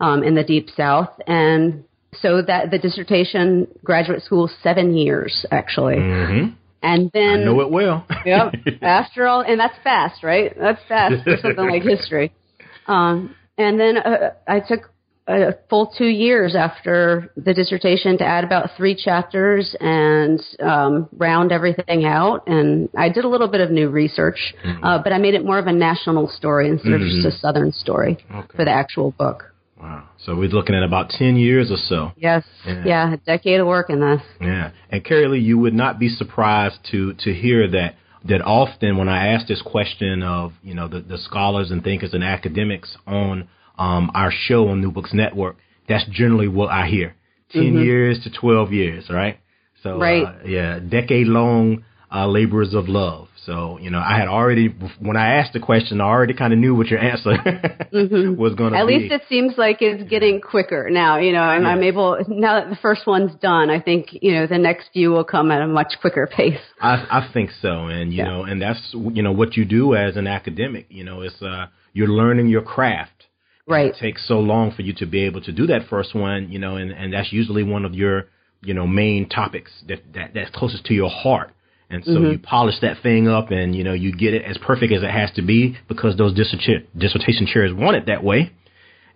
um, 0.02 0.24
in 0.24 0.36
the 0.36 0.44
deep 0.44 0.68
south. 0.76 1.12
And 1.28 1.86
so 2.22 2.42
that 2.42 2.72
the 2.72 2.80
dissertation 2.80 3.68
graduate 3.84 4.24
school 4.24 4.50
seven 4.64 4.96
years 4.96 5.46
actually. 5.52 5.98
Mm-hmm. 5.98 6.56
And 6.82 7.12
then 7.14 7.42
I 7.42 7.44
know 7.44 7.60
it 7.62 7.72
will. 7.72 8.06
yep. 8.26 8.54
After 8.82 9.28
all, 9.28 9.42
and 9.42 9.60
that's 9.60 9.76
fast, 9.84 10.24
right? 10.24 10.54
That's 10.58 10.82
fast 10.88 11.24
for 11.24 11.36
something 11.42 11.70
like 11.70 11.84
history. 11.84 12.34
Um, 12.88 13.36
and 13.56 13.80
then 13.80 13.98
uh, 13.98 14.32
I 14.48 14.62
took 14.62 14.90
a 15.30 15.54
full 15.70 15.94
two 15.96 16.08
years 16.08 16.56
after 16.56 17.32
the 17.38 17.54
dissertation 17.54 18.18
to 18.18 18.26
add 18.26 18.44
about 18.44 18.72
three 18.76 18.96
chapters 18.96 19.76
and 19.80 20.42
um, 20.60 21.08
round 21.16 21.52
everything 21.52 22.04
out. 22.06 22.48
And 22.48 22.90
I 22.98 23.10
did 23.10 23.26
a 23.26 23.28
little 23.28 23.48
bit 23.48 23.62
of 23.62 23.70
new 23.70 23.90
research, 23.90 24.56
mm-hmm. 24.66 24.84
uh, 24.84 25.04
but 25.04 25.14
I 25.14 25.20
made 25.20 25.36
it 25.36 25.46
more 25.46 25.60
of 25.60 25.68
a 25.68 25.72
national 25.72 26.30
story 26.30 26.68
instead 26.68 26.94
mm-hmm. 26.94 27.04
of 27.04 27.24
just 27.24 27.28
a 27.28 27.40
Southern 27.40 27.72
story 27.72 28.18
okay. 28.34 28.58
for 28.58 28.66
the 28.66 28.72
actual 28.72 29.12
book. 29.12 29.54
Wow. 29.80 30.10
So 30.18 30.36
we're 30.36 30.50
looking 30.50 30.76
at 30.76 30.84
about 30.84 31.10
10 31.10 31.36
years 31.38 31.72
or 31.72 31.78
so. 31.78 32.12
Yes. 32.18 32.44
Yeah. 32.66 32.84
yeah. 32.86 33.14
a 33.14 33.18
decade 33.18 33.60
of 33.60 33.68
work 33.68 33.90
in 33.90 34.00
this. 34.02 34.22
Yeah. 34.42 34.72
And 34.90 35.04
Keri 35.04 35.28
Leigh, 35.28 35.40
you 35.40 35.58
would 35.58 35.74
not 35.74 36.00
be 36.00 36.10
surprised 36.10 36.80
to, 36.92 37.14
to 37.20 37.34
hear 37.34 37.68
that, 37.70 37.96
that 38.26 38.42
often 38.42 38.98
when 38.98 39.08
I 39.08 39.28
ask 39.28 39.48
this 39.48 39.62
question 39.62 40.22
of, 40.24 40.52
you 40.62 40.74
know, 40.74 40.88
the, 40.88 41.00
the 41.00 41.18
scholars 41.18 41.72
and 41.72 41.84
thinkers 41.84 42.14
and 42.14 42.24
academics 42.24 42.98
on 43.08 43.48
um, 43.78 44.12
our 44.14 44.32
show 44.32 44.68
on 44.68 44.82
New 44.82 44.92
Books 44.92 45.14
Network, 45.14 45.56
that's 45.88 46.06
generally 46.12 46.48
what 46.50 46.70
I 46.70 46.88
hear. 46.88 47.16
10 47.52 47.62
Mhm. 47.74 47.84
years 47.86 48.20
to 48.24 48.30
12 48.30 48.74
years, 48.74 49.10
right? 49.10 49.40
So, 49.82 49.98
Right. 49.98 50.24
Uh, 50.26 50.34
yeah, 50.46 50.80
decade 50.80 51.28
long 51.28 51.84
uh, 52.14 52.28
laborers 52.28 52.74
of 52.74 52.88
love. 52.90 53.28
So, 53.46 53.78
you 53.80 53.90
know, 53.90 54.00
I 54.00 54.18
had 54.18 54.28
already, 54.28 54.68
when 55.00 55.16
I 55.18 55.36
asked 55.36 55.54
the 55.54 55.60
question, 55.60 56.02
I 56.02 56.06
already 56.06 56.34
kind 56.34 56.54
of 56.54 56.60
knew 56.60 56.76
what 56.76 56.88
your 56.88 57.00
answer 57.00 57.32
Mhm. 57.94 58.36
was 58.38 58.54
going 58.56 58.74
to 58.74 58.76
be. 58.76 58.80
At 58.80 58.86
least 58.86 59.12
it 59.14 59.22
seems 59.30 59.58
like 59.58 59.82
it's 59.82 60.08
getting 60.10 60.42
quicker 60.42 60.90
now. 60.90 61.18
You 61.18 61.32
know, 61.34 61.42
I'm, 61.42 61.64
Yeah. 61.64 61.70
I'm 61.70 61.84
able 61.84 62.18
now 62.28 62.60
that 62.60 62.70
the 62.70 62.76
first 62.76 63.08
one's 63.08 63.34
done. 63.42 63.70
I 63.70 63.80
think 63.80 64.10
you 64.22 64.34
know 64.34 64.46
the 64.48 64.58
next 64.58 64.90
few 64.94 65.12
will 65.12 65.24
come 65.24 65.52
at 65.52 65.62
a 65.62 65.68
much 65.68 65.94
quicker 66.02 66.28
pace. 66.28 66.60
I, 66.82 66.94
I 67.10 67.30
think 67.34 67.50
so, 67.62 67.86
and 67.88 68.12
you 68.12 68.20
Yeah. 68.20 68.26
know, 68.26 68.44
and 68.44 68.62
that's 68.62 68.94
you 68.94 69.24
know 69.24 69.32
what 69.32 69.56
you 69.58 69.66
do 69.66 69.96
as 69.96 70.16
an 70.18 70.28
academic. 70.28 70.86
You 70.90 71.04
know, 71.04 71.22
it's 71.22 71.42
uh, 71.42 71.68
you're 71.94 72.08
learning 72.10 72.48
your 72.48 72.62
craft. 72.62 73.28
Right. 73.68 73.92
It 73.94 73.98
takes 74.00 74.28
so 74.28 74.40
long 74.40 74.72
for 74.72 74.82
you 74.82 74.94
to 74.96 75.06
be 75.06 75.24
able 75.26 75.42
to 75.42 75.52
do 75.52 75.66
that 75.68 75.88
first 75.90 76.14
one. 76.16 76.52
You 76.52 76.60
know, 76.60 76.76
and 76.76 76.92
and 76.92 77.14
that's 77.14 77.32
usually 77.32 77.64
one 77.64 77.86
of 77.86 77.94
your 77.96 78.26
you 78.62 78.74
know 78.74 78.86
main 78.86 79.28
topics 79.30 79.72
that 79.88 80.02
that 80.14 80.34
that's 80.34 80.50
closest 80.52 80.86
to 80.86 80.94
your 80.94 81.10
heart. 81.10 81.52
And 81.92 82.06
so 82.06 82.12
Mhm. 82.12 82.32
you 82.34 82.40
polish 82.40 82.80
that 82.80 83.00
thing 83.00 83.28
up, 83.28 83.50
and 83.52 83.76
you 83.76 83.84
know 83.84 83.94
you 83.94 84.12
get 84.12 84.34
it 84.34 84.44
as 84.44 84.58
perfect 84.60 84.94
as 84.94 85.02
it 85.02 85.10
has 85.10 85.32
to 85.32 85.42
be 85.42 85.76
because 85.88 86.16
those 86.18 86.34
dissertation 86.34 86.86
dissertation 86.98 87.48
chairs 87.48 87.74
want 87.74 87.98
it 87.98 88.06
that 88.06 88.24
way. 88.24 88.52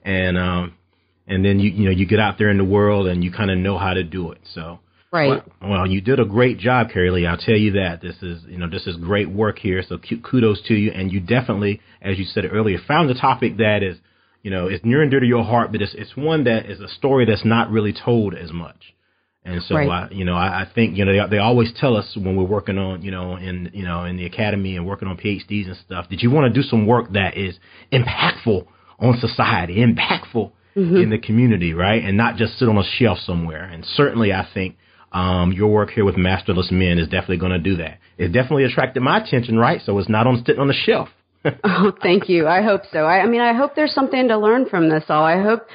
And 0.03 0.37
um, 0.37 0.73
and 1.27 1.45
then 1.45 1.59
you 1.59 1.69
you 1.69 1.85
know 1.85 1.91
you 1.91 2.05
get 2.05 2.19
out 2.19 2.37
there 2.37 2.49
in 2.49 2.57
the 2.57 2.63
world 2.63 3.07
and 3.07 3.23
you 3.23 3.31
kind 3.31 3.51
of 3.51 3.57
know 3.57 3.77
how 3.77 3.93
to 3.93 4.03
do 4.03 4.31
it. 4.31 4.39
So. 4.53 4.79
Right. 5.11 5.43
Well, 5.61 5.69
well, 5.69 5.87
you 5.87 6.01
did 6.01 6.19
a 6.19 6.25
great 6.25 6.57
job, 6.57 6.89
Keri 6.89 7.11
Leigh. 7.11 7.27
I'll 7.27 7.37
tell 7.37 7.55
you 7.55 7.73
that. 7.73 8.01
This 8.01 8.15
is, 8.23 8.43
you 8.47 8.57
know, 8.57 8.67
this 8.67 8.87
is 8.87 8.95
great 8.95 9.29
work 9.29 9.59
here. 9.59 9.83
So 9.87 9.99
kudos 9.99 10.63
to 10.63 10.73
you. 10.73 10.91
And 10.91 11.11
you 11.11 11.19
definitely, 11.19 11.81
as 12.01 12.17
you 12.17 12.25
said 12.25 12.45
earlier, 12.51 12.79
found 12.87 13.11
a 13.11 13.13
topic 13.13 13.57
that 13.57 13.83
is, 13.83 13.97
you 14.41 14.49
know, 14.49 14.65
it's 14.65 14.83
near 14.83 15.03
and 15.03 15.11
dear 15.11 15.19
to 15.19 15.25
your 15.27 15.43
heart, 15.43 15.71
but 15.71 15.83
it's 15.83 15.93
it's 15.93 16.17
one 16.17 16.45
that 16.45 16.65
is 16.65 16.79
a 16.79 16.87
story 16.87 17.25
that's 17.25 17.45
not 17.45 17.69
really 17.69 17.93
told 17.93 18.33
as 18.33 18.51
much. 18.51 18.95
And 19.45 19.61
so, 19.63 19.75
right. 19.75 19.89
I, 19.89 20.07
you 20.11 20.23
know, 20.23 20.35
I, 20.35 20.61
I 20.61 20.71
think 20.73 20.97
you 20.97 21.03
know 21.03 21.11
they 21.11 21.35
they 21.35 21.39
always 21.39 21.73
tell 21.75 21.97
us 21.97 22.15
when 22.15 22.35
we're 22.37 22.45
working 22.45 22.77
on, 22.77 23.01
you 23.01 23.11
know, 23.11 23.35
in 23.35 23.71
you 23.73 23.83
know 23.83 24.05
in 24.05 24.15
the 24.15 24.25
academy 24.25 24.77
and 24.77 24.85
working 24.85 25.07
on 25.07 25.17
PhDs 25.17 25.67
and 25.67 25.75
stuff 25.85 26.05
that 26.09 26.21
you 26.21 26.31
want 26.31 26.53
to 26.53 26.61
do 26.61 26.65
some 26.65 26.87
work 26.87 27.11
that 27.13 27.35
is 27.35 27.55
impactful 27.91 28.65
on 28.99 29.17
society, 29.19 29.75
impactful 29.75 30.51
mm-hmm. 30.75 30.95
in 30.95 31.09
the 31.09 31.17
community, 31.17 31.73
right, 31.73 32.03
and 32.03 32.15
not 32.15 32.37
just 32.37 32.57
sit 32.57 32.69
on 32.69 32.77
a 32.77 32.83
shelf 32.83 33.17
somewhere. 33.19 33.63
And 33.63 33.83
certainly, 33.85 34.31
I 34.31 34.47
think 34.53 34.77
um, 35.11 35.51
your 35.51 35.71
work 35.71 35.91
here 35.91 36.05
with 36.05 36.17
Masterless 36.17 36.69
Men 36.71 36.97
is 36.97 37.07
definitely 37.07 37.37
going 37.37 37.51
to 37.51 37.59
do 37.59 37.77
that. 37.77 37.99
It 38.17 38.29
definitely 38.29 38.63
attracted 38.63 39.03
my 39.03 39.21
attention, 39.21 39.57
right? 39.57 39.81
So 39.85 39.97
it's 39.99 40.09
not 40.09 40.25
on 40.25 40.43
sitting 40.45 40.61
on 40.61 40.67
the 40.67 40.73
shelf. 40.73 41.09
oh, 41.63 41.91
thank 42.01 42.29
you. 42.29 42.47
I 42.47 42.61
hope 42.61 42.83
so. 42.91 42.99
I, 42.99 43.19
I 43.19 43.27
mean, 43.27 43.41
I 43.41 43.53
hope 43.53 43.75
there's 43.75 43.93
something 43.93 44.29
to 44.29 44.37
learn 44.37 44.69
from 44.69 44.89
this 44.89 45.03
all. 45.09 45.25
I 45.25 45.41
hope 45.41 45.67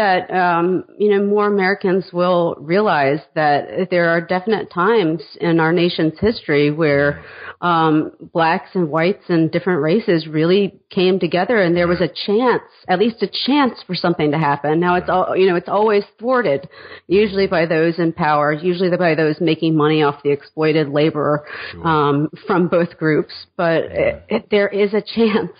that 0.00 0.30
um, 0.30 0.84
you 0.98 1.10
know 1.10 1.22
more 1.22 1.46
Americans 1.46 2.06
will 2.10 2.54
realize 2.58 3.18
that 3.34 3.88
there 3.90 4.08
are 4.08 4.20
definite 4.22 4.72
times 4.72 5.20
in 5.42 5.60
our 5.60 5.74
nation's 5.74 6.18
history 6.18 6.70
where 6.70 7.22
um, 7.60 8.12
blacks 8.32 8.70
and 8.72 8.88
whites 8.88 9.24
and 9.28 9.52
different 9.52 9.82
races 9.82 10.26
really 10.26 10.80
came 10.88 11.20
together, 11.20 11.60
and 11.60 11.76
there 11.76 11.86
was 11.86 12.00
a 12.00 12.08
chance, 12.08 12.62
at 12.88 12.98
least 12.98 13.22
a 13.22 13.28
chance, 13.46 13.74
for 13.86 13.94
something 13.94 14.30
to 14.30 14.38
happen. 14.38 14.80
Now 14.80 14.94
it's 14.94 15.10
all 15.10 15.36
you 15.36 15.46
know, 15.46 15.56
it's 15.56 15.68
always 15.68 16.04
thwarted, 16.18 16.66
usually 17.06 17.46
by 17.46 17.66
those 17.66 17.98
in 17.98 18.14
power, 18.14 18.54
usually 18.54 18.96
by 18.96 19.14
those 19.14 19.36
making 19.38 19.76
money 19.76 20.02
off 20.02 20.22
the 20.22 20.30
exploited 20.30 20.88
labor 20.88 21.44
um, 21.84 22.30
from 22.46 22.68
both 22.68 22.96
groups. 22.96 23.34
But 23.54 23.84
it, 23.84 24.24
it, 24.30 24.48
there 24.50 24.68
is 24.68 24.94
a 24.94 25.02
chance. 25.02 25.50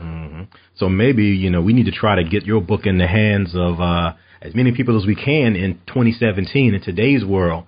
Mm-hmm. 0.00 0.42
So 0.76 0.88
maybe, 0.88 1.24
you 1.24 1.50
know, 1.50 1.62
we 1.62 1.72
need 1.72 1.86
to 1.86 1.92
try 1.92 2.16
to 2.16 2.24
get 2.24 2.44
your 2.44 2.60
book 2.60 2.86
in 2.86 2.98
the 2.98 3.06
hands 3.06 3.54
of 3.54 3.80
uh, 3.80 4.14
as 4.40 4.54
many 4.54 4.72
people 4.72 4.96
as 4.98 5.06
we 5.06 5.14
can 5.14 5.56
in 5.56 5.80
2017 5.86 6.74
in 6.74 6.80
today's 6.80 7.24
world. 7.24 7.64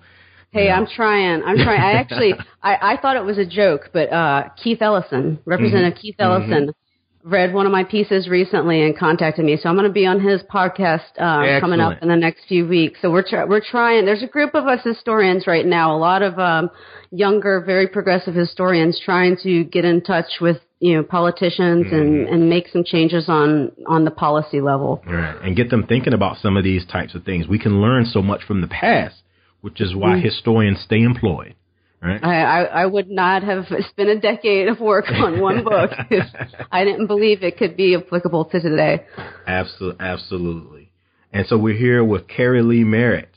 Hey, 0.51 0.69
I'm 0.69 0.85
trying. 0.85 1.43
I'm 1.43 1.55
trying. 1.55 1.79
I 1.79 1.93
actually, 1.93 2.33
I, 2.63 2.93
I 2.93 2.97
thought 3.01 3.15
it 3.15 3.23
was 3.23 3.37
a 3.37 3.45
joke, 3.45 3.89
but 3.93 4.11
uh, 4.11 4.49
Keith 4.61 4.81
Ellison, 4.81 5.39
Representative 5.45 5.93
mm-hmm. 5.93 6.01
Keith 6.01 6.15
Ellison, 6.19 6.67
mm-hmm. 6.67 7.29
read 7.29 7.53
one 7.53 7.65
of 7.65 7.71
my 7.71 7.85
pieces 7.85 8.27
recently 8.27 8.81
and 8.81 8.97
contacted 8.97 9.45
me. 9.45 9.57
So 9.61 9.69
I'm 9.69 9.75
going 9.75 9.87
to 9.87 9.93
be 9.93 10.05
on 10.05 10.19
his 10.19 10.41
podcast 10.43 11.07
uh, 11.17 11.61
coming 11.61 11.79
up 11.79 12.01
in 12.01 12.09
the 12.09 12.17
next 12.17 12.47
few 12.49 12.67
weeks. 12.67 12.99
So 13.01 13.11
we're 13.11 13.23
tr- 13.23 13.47
we're 13.47 13.63
trying. 13.63 14.05
There's 14.05 14.23
a 14.23 14.27
group 14.27 14.53
of 14.53 14.67
us 14.67 14.81
historians 14.83 15.47
right 15.47 15.65
now. 15.65 15.95
A 15.95 15.99
lot 15.99 16.21
of 16.21 16.37
um, 16.37 16.69
younger, 17.11 17.61
very 17.61 17.87
progressive 17.87 18.35
historians 18.35 19.01
trying 19.03 19.37
to 19.43 19.63
get 19.63 19.85
in 19.85 20.01
touch 20.01 20.41
with 20.41 20.57
you 20.81 20.95
know 20.95 21.03
politicians 21.03 21.85
mm-hmm. 21.85 21.95
and 21.95 22.27
and 22.27 22.49
make 22.49 22.67
some 22.67 22.83
changes 22.83 23.29
on 23.29 23.71
on 23.87 24.03
the 24.03 24.11
policy 24.11 24.59
level. 24.59 25.01
Right. 25.07 25.37
And 25.41 25.55
get 25.55 25.69
them 25.69 25.85
thinking 25.87 26.13
about 26.13 26.37
some 26.37 26.57
of 26.57 26.65
these 26.65 26.85
types 26.85 27.15
of 27.15 27.23
things. 27.23 27.47
We 27.47 27.59
can 27.59 27.81
learn 27.81 28.05
so 28.05 28.21
much 28.21 28.43
from 28.43 28.59
the 28.59 28.67
past 28.67 29.15
which 29.61 29.79
is 29.79 29.95
why 29.95 30.15
mm-hmm. 30.15 30.25
historians 30.25 30.81
stay 30.83 31.01
employed 31.01 31.55
right? 32.01 32.23
I, 32.23 32.41
I 32.41 32.63
i 32.81 32.85
would 32.85 33.09
not 33.09 33.43
have 33.43 33.65
spent 33.89 34.09
a 34.09 34.19
decade 34.19 34.67
of 34.67 34.79
work 34.79 35.05
on 35.09 35.39
one 35.39 35.63
book 35.63 35.91
if 36.09 36.25
i 36.71 36.83
didn't 36.83 37.07
believe 37.07 37.43
it 37.43 37.57
could 37.57 37.77
be 37.77 37.95
applicable 37.95 38.45
to 38.45 38.59
today. 38.59 39.05
Absolutely 39.47 40.05
absolutely. 40.05 40.91
And 41.33 41.47
so 41.47 41.57
we're 41.57 41.77
here 41.77 42.03
with 42.03 42.27
keri 42.27 42.61
leigh 42.61 42.83
merritt 42.83 43.30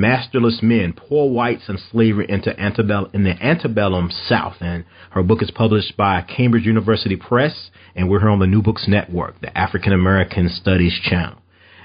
Masterless 0.00 0.60
Men, 0.62 0.92
Poor 0.92 1.28
Whites 1.28 1.68
and 1.68 1.80
Slavery 1.90 2.26
into 2.28 2.58
Antebellum, 2.58 3.10
in 3.14 3.24
the 3.24 3.32
Antebellum 3.42 4.10
South. 4.10 4.56
And 4.60 4.84
her 5.10 5.22
book 5.24 5.42
is 5.42 5.50
published 5.50 5.96
by 5.96 6.22
Cambridge 6.22 6.64
University 6.64 7.16
Press, 7.16 7.70
and 7.96 8.08
we're 8.08 8.20
here 8.20 8.28
on 8.28 8.38
the 8.38 8.46
New 8.46 8.62
Books 8.62 8.86
Network, 8.86 9.40
the 9.40 9.56
African 9.58 9.92
American 9.92 10.48
Studies 10.48 10.98
channel. 11.02 11.38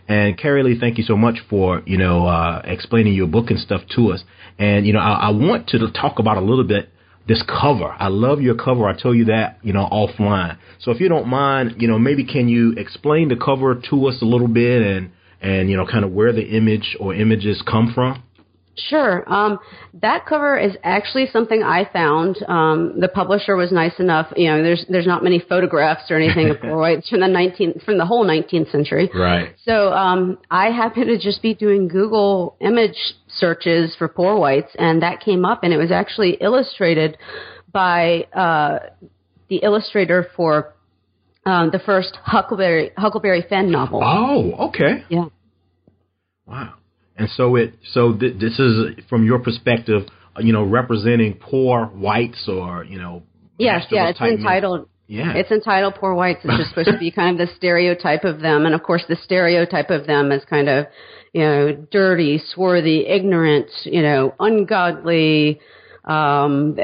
And 0.08 0.38
Keri 0.38 0.64
Leigh, 0.64 0.80
thank 0.80 0.98
you 0.98 1.04
so 1.04 1.18
much 1.18 1.40
for, 1.50 1.82
you 1.86 1.98
know, 1.98 2.28
uh, 2.28 2.62
explaining 2.66 3.14
your 3.14 3.28
book 3.28 3.50
and 3.50 3.60
stuff 3.60 3.82
to 3.96 4.12
us. 4.12 4.24
And, 4.60 4.86
you 4.86 4.94
know, 4.94 5.00
I, 5.00 5.14
I 5.14 5.30
want 5.32 5.70
to 5.70 5.80
talk 5.92 6.20
about 6.20 6.38
a 6.38 6.42
little 6.42 6.66
bit 6.66 6.90
this 7.28 7.42
cover. 7.42 7.96
I 7.98 8.10
love 8.10 8.42
your 8.42 8.56
cover. 8.56 8.88
I 8.88 9.00
told 9.00 9.18
you 9.18 9.26
that, 9.26 9.60
you 9.64 9.74
know, 9.74 9.88
offline. 9.92 10.58
So 10.80 10.92
if 10.92 11.00
you 11.00 11.08
don't 11.10 11.28
mind, 11.28 11.82
you 11.82 11.88
know, 11.88 11.98
maybe 11.98 12.26
can 12.26 12.50
you 12.50 12.74
explain 12.74 13.30
the 13.30 13.38
cover 13.38 13.82
to 13.90 14.06
us 14.08 14.22
a 14.22 14.26
little 14.26 14.50
bit 14.50 14.82
and, 14.82 15.12
and 15.44 15.70
you 15.70 15.78
know 15.78 15.86
kind 15.86 16.06
of 16.06 16.12
where 16.12 16.34
the 16.34 16.58
image 16.58 16.98
or 17.00 17.14
images 17.14 17.62
come 17.70 17.92
from? 17.94 18.24
Sure. 18.76 19.24
Um, 19.32 19.60
that 20.02 20.26
cover 20.26 20.58
is 20.58 20.76
actually 20.84 21.28
something 21.32 21.62
I 21.62 21.88
found. 21.94 22.44
Um, 22.48 23.00
the 23.00 23.08
publisher 23.08 23.56
was 23.56 23.72
nice 23.72 24.00
enough. 24.00 24.34
You 24.36 24.50
know, 24.50 24.64
there's 24.64 24.84
there's 24.90 25.06
not 25.06 25.24
many 25.24 25.40
photographs 25.48 26.10
or 26.10 26.18
anything 26.18 26.50
of 26.50 26.60
poor 26.62 26.78
whites 26.78 27.08
from 27.08 27.20
the 27.20 27.28
19th 27.28 27.84
from 27.84 28.00
the 28.00 28.06
whole 28.06 28.26
19th 28.26 28.72
century. 28.72 29.12
Right. 29.14 29.54
So 29.64 29.94
um, 29.94 30.40
I 30.50 30.72
happened 30.72 31.08
to 31.08 31.20
just 31.20 31.44
be 31.44 31.54
doing 31.54 31.88
Google 31.88 32.56
image 32.62 32.98
searches 33.28 33.96
for 33.96 34.08
poor 34.08 34.38
whites, 34.38 34.72
and 34.80 35.04
that 35.04 35.20
came 35.20 35.46
up, 35.46 35.64
and 35.64 35.72
it 35.72 35.78
was 35.78 35.92
actually 35.92 36.38
illustrated 36.42 37.18
by 37.72 38.24
uh, 38.34 38.80
the 39.50 39.58
illustrator 39.58 40.28
for 40.36 40.74
um, 41.46 41.70
the 41.72 41.80
first 41.80 42.18
Huckleberry 42.24 42.92
Huckleberry 42.98 43.46
Finn 43.48 43.72
novel. 43.72 44.02
Oh, 44.04 44.68
okay. 44.70 45.04
Yeah. 45.10 45.26
Wow. 46.46 46.76
And 47.18 47.30
so 47.30 47.56
it 47.56 47.76
so 47.92 48.14
th- 48.14 48.40
this 48.40 48.60
is 48.60 49.04
from 49.10 49.26
your 49.26 49.40
perspective, 49.40 50.04
you 50.40 50.54
know, 50.54 50.64
representing 50.64 51.36
poor 51.36 51.86
whites 51.86 52.48
or 52.48 52.84
you 52.84 53.00
know. 53.00 53.24
Yes, 53.58 53.86
yeah, 53.92 54.10
it's 54.10 54.20
entitled. 54.20 54.80
Men. 54.82 54.88
Yeah. 55.08 55.34
It's 55.34 55.52
entitled 55.52 55.96
Poor 55.96 56.14
Whites. 56.16 56.40
It's 56.44 56.58
just 56.58 56.70
supposed 56.70 56.90
to 56.90 56.98
be 56.98 57.12
kind 57.16 57.40
of 57.40 57.48
the 57.48 57.54
stereotype 57.56 58.24
of 58.24 58.40
them. 58.40 58.66
And 58.66 58.74
of 58.74 58.84
course, 58.84 59.04
the 59.08 59.18
stereotype 59.18 59.90
of 59.90 60.08
them 60.08 60.32
is 60.32 60.44
kind 60.46 60.70
of, 60.70 60.88
you 61.34 61.42
know, 61.42 61.88
dirty, 61.92 62.42
swarthy, 62.54 63.06
ignorant, 63.06 63.70
you 63.84 64.02
know, 64.02 64.34
ungodly, 64.40 65.60
um, 66.06 66.78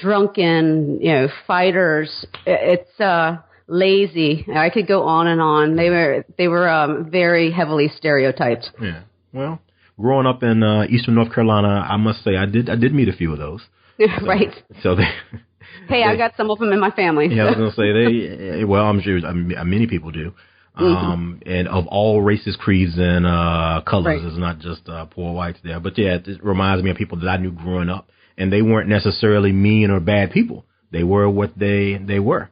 drunken, 0.00 1.00
you 1.00 1.12
know, 1.12 1.28
fighters. 1.46 2.26
It's, 2.44 3.00
uh, 3.00 3.36
lazy. 3.68 4.46
I 4.54 4.70
could 4.70 4.86
go 4.86 5.04
on 5.04 5.26
and 5.26 5.40
on. 5.40 5.76
They 5.76 5.90
were 5.90 6.24
they 6.38 6.48
were 6.48 6.68
um, 6.68 7.10
very 7.10 7.50
heavily 7.50 7.90
stereotyped. 7.96 8.70
Yeah. 8.80 9.02
Well, 9.32 9.60
growing 9.98 10.26
up 10.26 10.42
in 10.42 10.62
uh, 10.62 10.84
Eastern 10.88 11.14
North 11.14 11.32
Carolina, 11.32 11.86
I 11.88 11.96
must 11.96 12.22
say 12.24 12.36
I 12.36 12.46
did 12.46 12.70
I 12.70 12.76
did 12.76 12.94
meet 12.94 13.08
a 13.08 13.12
few 13.12 13.32
of 13.32 13.38
those. 13.38 13.62
So, 13.98 14.04
right. 14.26 14.54
So 14.82 14.94
they. 14.94 15.04
Hey, 15.88 16.02
they, 16.02 16.04
I 16.04 16.16
got 16.16 16.32
some 16.36 16.50
of 16.50 16.58
them 16.58 16.72
in 16.72 16.80
my 16.80 16.90
family. 16.90 17.28
Yeah, 17.30 17.44
I 17.44 17.46
was 17.46 17.54
gonna 17.56 17.72
say 17.72 17.92
they. 17.92 18.64
Well, 18.64 18.84
I'm 18.84 19.00
sure 19.00 19.20
many 19.32 19.86
people 19.86 20.10
do. 20.10 20.32
Mm-hmm. 20.78 20.84
Um, 20.84 21.40
mm-hmm. 21.40 21.50
and 21.50 21.68
of 21.68 21.86
all 21.86 22.22
races, 22.22 22.56
creeds, 22.58 22.94
and 22.96 23.26
uh, 23.26 23.82
colors. 23.86 24.22
Right. 24.22 24.26
It's 24.26 24.38
not 24.38 24.58
just 24.58 24.88
uh, 24.88 25.04
poor 25.06 25.32
whites 25.34 25.58
there. 25.62 25.80
But 25.80 25.98
yeah, 25.98 26.18
it 26.24 26.42
reminds 26.42 26.82
me 26.82 26.90
of 26.90 26.96
people 26.96 27.18
that 27.20 27.28
I 27.28 27.36
knew 27.36 27.50
growing 27.50 27.88
up, 27.88 28.08
and 28.38 28.52
they 28.52 28.62
weren't 28.62 28.88
necessarily 28.88 29.52
mean 29.52 29.90
or 29.90 30.00
bad 30.00 30.30
people. 30.30 30.64
They 30.92 31.02
were 31.02 31.28
what 31.28 31.52
they 31.58 31.98
they 31.98 32.20
were. 32.20 32.48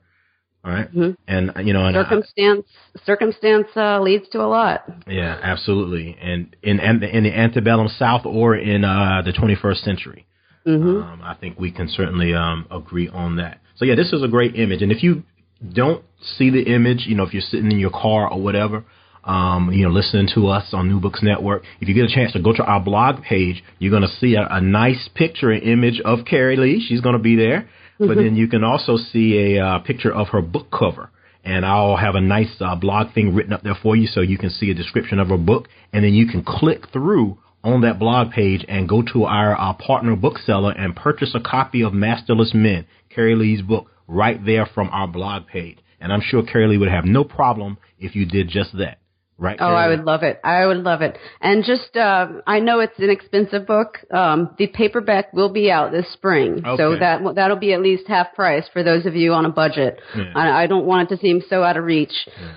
All 0.64 0.72
right? 0.72 0.90
mm-hmm. 0.90 1.10
And 1.28 1.52
you 1.66 1.72
know, 1.72 1.84
and 1.84 1.94
circumstance 1.94 2.66
I, 2.96 3.04
circumstance 3.04 3.68
uh, 3.76 4.00
leads 4.00 4.28
to 4.30 4.40
a 4.40 4.48
lot. 4.48 4.84
Yeah, 5.06 5.38
absolutely. 5.42 6.16
And 6.20 6.56
in 6.62 6.80
in 6.80 7.24
the 7.24 7.36
antebellum 7.36 7.88
South 7.88 8.24
or 8.24 8.56
in 8.56 8.84
uh, 8.84 9.22
the 9.24 9.32
21st 9.32 9.84
century, 9.84 10.26
mm-hmm. 10.66 11.02
um, 11.02 11.20
I 11.22 11.34
think 11.34 11.58
we 11.58 11.70
can 11.70 11.88
certainly 11.88 12.34
um, 12.34 12.66
agree 12.70 13.08
on 13.08 13.36
that. 13.36 13.60
So 13.76 13.84
yeah, 13.84 13.94
this 13.94 14.12
is 14.12 14.22
a 14.22 14.28
great 14.28 14.56
image. 14.56 14.80
And 14.80 14.90
if 14.90 15.02
you 15.02 15.24
don't 15.72 16.04
see 16.20 16.50
the 16.50 16.62
image, 16.62 17.04
you 17.06 17.14
know, 17.14 17.24
if 17.24 17.32
you're 17.32 17.42
sitting 17.42 17.70
in 17.70 17.78
your 17.78 17.90
car 17.90 18.30
or 18.30 18.40
whatever, 18.40 18.84
um, 19.24 19.70
you 19.72 19.84
know, 19.86 19.92
listening 19.92 20.28
to 20.34 20.48
us 20.48 20.68
on 20.72 20.88
New 20.88 21.00
Books 21.00 21.20
Network, 21.22 21.62
if 21.80 21.88
you 21.88 21.94
get 21.94 22.04
a 22.04 22.14
chance 22.14 22.32
to 22.32 22.40
go 22.40 22.52
to 22.52 22.62
our 22.62 22.80
blog 22.80 23.22
page, 23.22 23.62
you're 23.78 23.90
going 23.90 24.02
to 24.02 24.16
see 24.20 24.34
a, 24.34 24.46
a 24.50 24.60
nice 24.60 25.08
picture 25.14 25.50
and 25.50 25.62
image 25.62 26.00
of 26.04 26.20
Keri 26.26 26.56
Leigh. 26.56 26.80
She's 26.86 27.00
going 27.00 27.14
to 27.16 27.22
be 27.22 27.36
there. 27.36 27.68
Mm-hmm. 28.00 28.06
But 28.06 28.16
then 28.16 28.36
you 28.36 28.48
can 28.48 28.64
also 28.64 28.96
see 28.96 29.56
a 29.56 29.64
uh, 29.64 29.78
picture 29.80 30.12
of 30.12 30.28
her 30.28 30.42
book 30.42 30.70
cover. 30.70 31.10
And 31.44 31.66
I'll 31.66 31.96
have 31.96 32.14
a 32.14 32.22
nice 32.22 32.56
uh, 32.60 32.74
blog 32.74 33.12
thing 33.12 33.34
written 33.34 33.52
up 33.52 33.62
there 33.62 33.76
for 33.82 33.94
you 33.94 34.06
so 34.06 34.22
you 34.22 34.38
can 34.38 34.48
see 34.48 34.70
a 34.70 34.74
description 34.74 35.18
of 35.18 35.28
her 35.28 35.36
book. 35.36 35.68
And 35.92 36.04
then 36.04 36.14
you 36.14 36.26
can 36.26 36.42
click 36.42 36.90
through 36.90 37.38
on 37.62 37.80
that 37.82 37.98
blog 37.98 38.30
page 38.30 38.64
and 38.68 38.88
go 38.88 39.02
to 39.12 39.24
our, 39.24 39.54
our 39.54 39.74
partner 39.74 40.16
bookseller 40.16 40.72
and 40.72 40.96
purchase 40.96 41.34
a 41.34 41.40
copy 41.40 41.82
of 41.82 41.92
Masterless 41.92 42.52
Men, 42.54 42.86
Keri 43.10 43.34
Leigh's 43.34 43.62
book, 43.62 43.90
right 44.06 44.44
there 44.44 44.66
from 44.66 44.88
our 44.90 45.08
blog 45.08 45.46
page. 45.46 45.78
And 46.00 46.12
I'm 46.12 46.20
sure 46.22 46.42
Keri 46.42 46.68
Leigh 46.68 46.78
would 46.78 46.90
have 46.90 47.06
no 47.06 47.24
problem 47.24 47.78
if 47.98 48.14
you 48.14 48.26
did 48.26 48.48
just 48.48 48.76
that. 48.76 48.98
Right. 49.36 49.56
Oh, 49.60 49.66
I 49.66 49.88
would 49.88 50.04
love 50.04 50.22
it. 50.22 50.40
I 50.44 50.64
would 50.64 50.78
love 50.78 51.02
it. 51.02 51.18
And 51.40 51.64
just, 51.64 51.96
uh, 51.96 52.28
I 52.46 52.60
know 52.60 52.78
it's 52.78 52.98
an 52.98 53.10
expensive 53.10 53.66
book. 53.66 53.98
Um, 54.12 54.54
the 54.58 54.68
paperback 54.68 55.32
will 55.32 55.48
be 55.48 55.72
out 55.72 55.90
this 55.90 56.10
spring, 56.12 56.62
okay. 56.64 56.76
so 56.76 56.96
that 56.96 57.20
that'll 57.34 57.56
be 57.56 57.72
at 57.72 57.82
least 57.82 58.06
half 58.06 58.32
price 58.34 58.64
for 58.72 58.84
those 58.84 59.06
of 59.06 59.16
you 59.16 59.32
on 59.32 59.44
a 59.44 59.50
budget. 59.50 60.00
Yeah. 60.16 60.32
I, 60.36 60.62
I, 60.62 60.66
don't 60.68 60.86
want 60.86 61.10
it 61.10 61.16
to 61.16 61.20
seem 61.20 61.42
so 61.48 61.64
out 61.64 61.76
of 61.76 61.84
reach. 61.84 62.14
Yeah. 62.26 62.54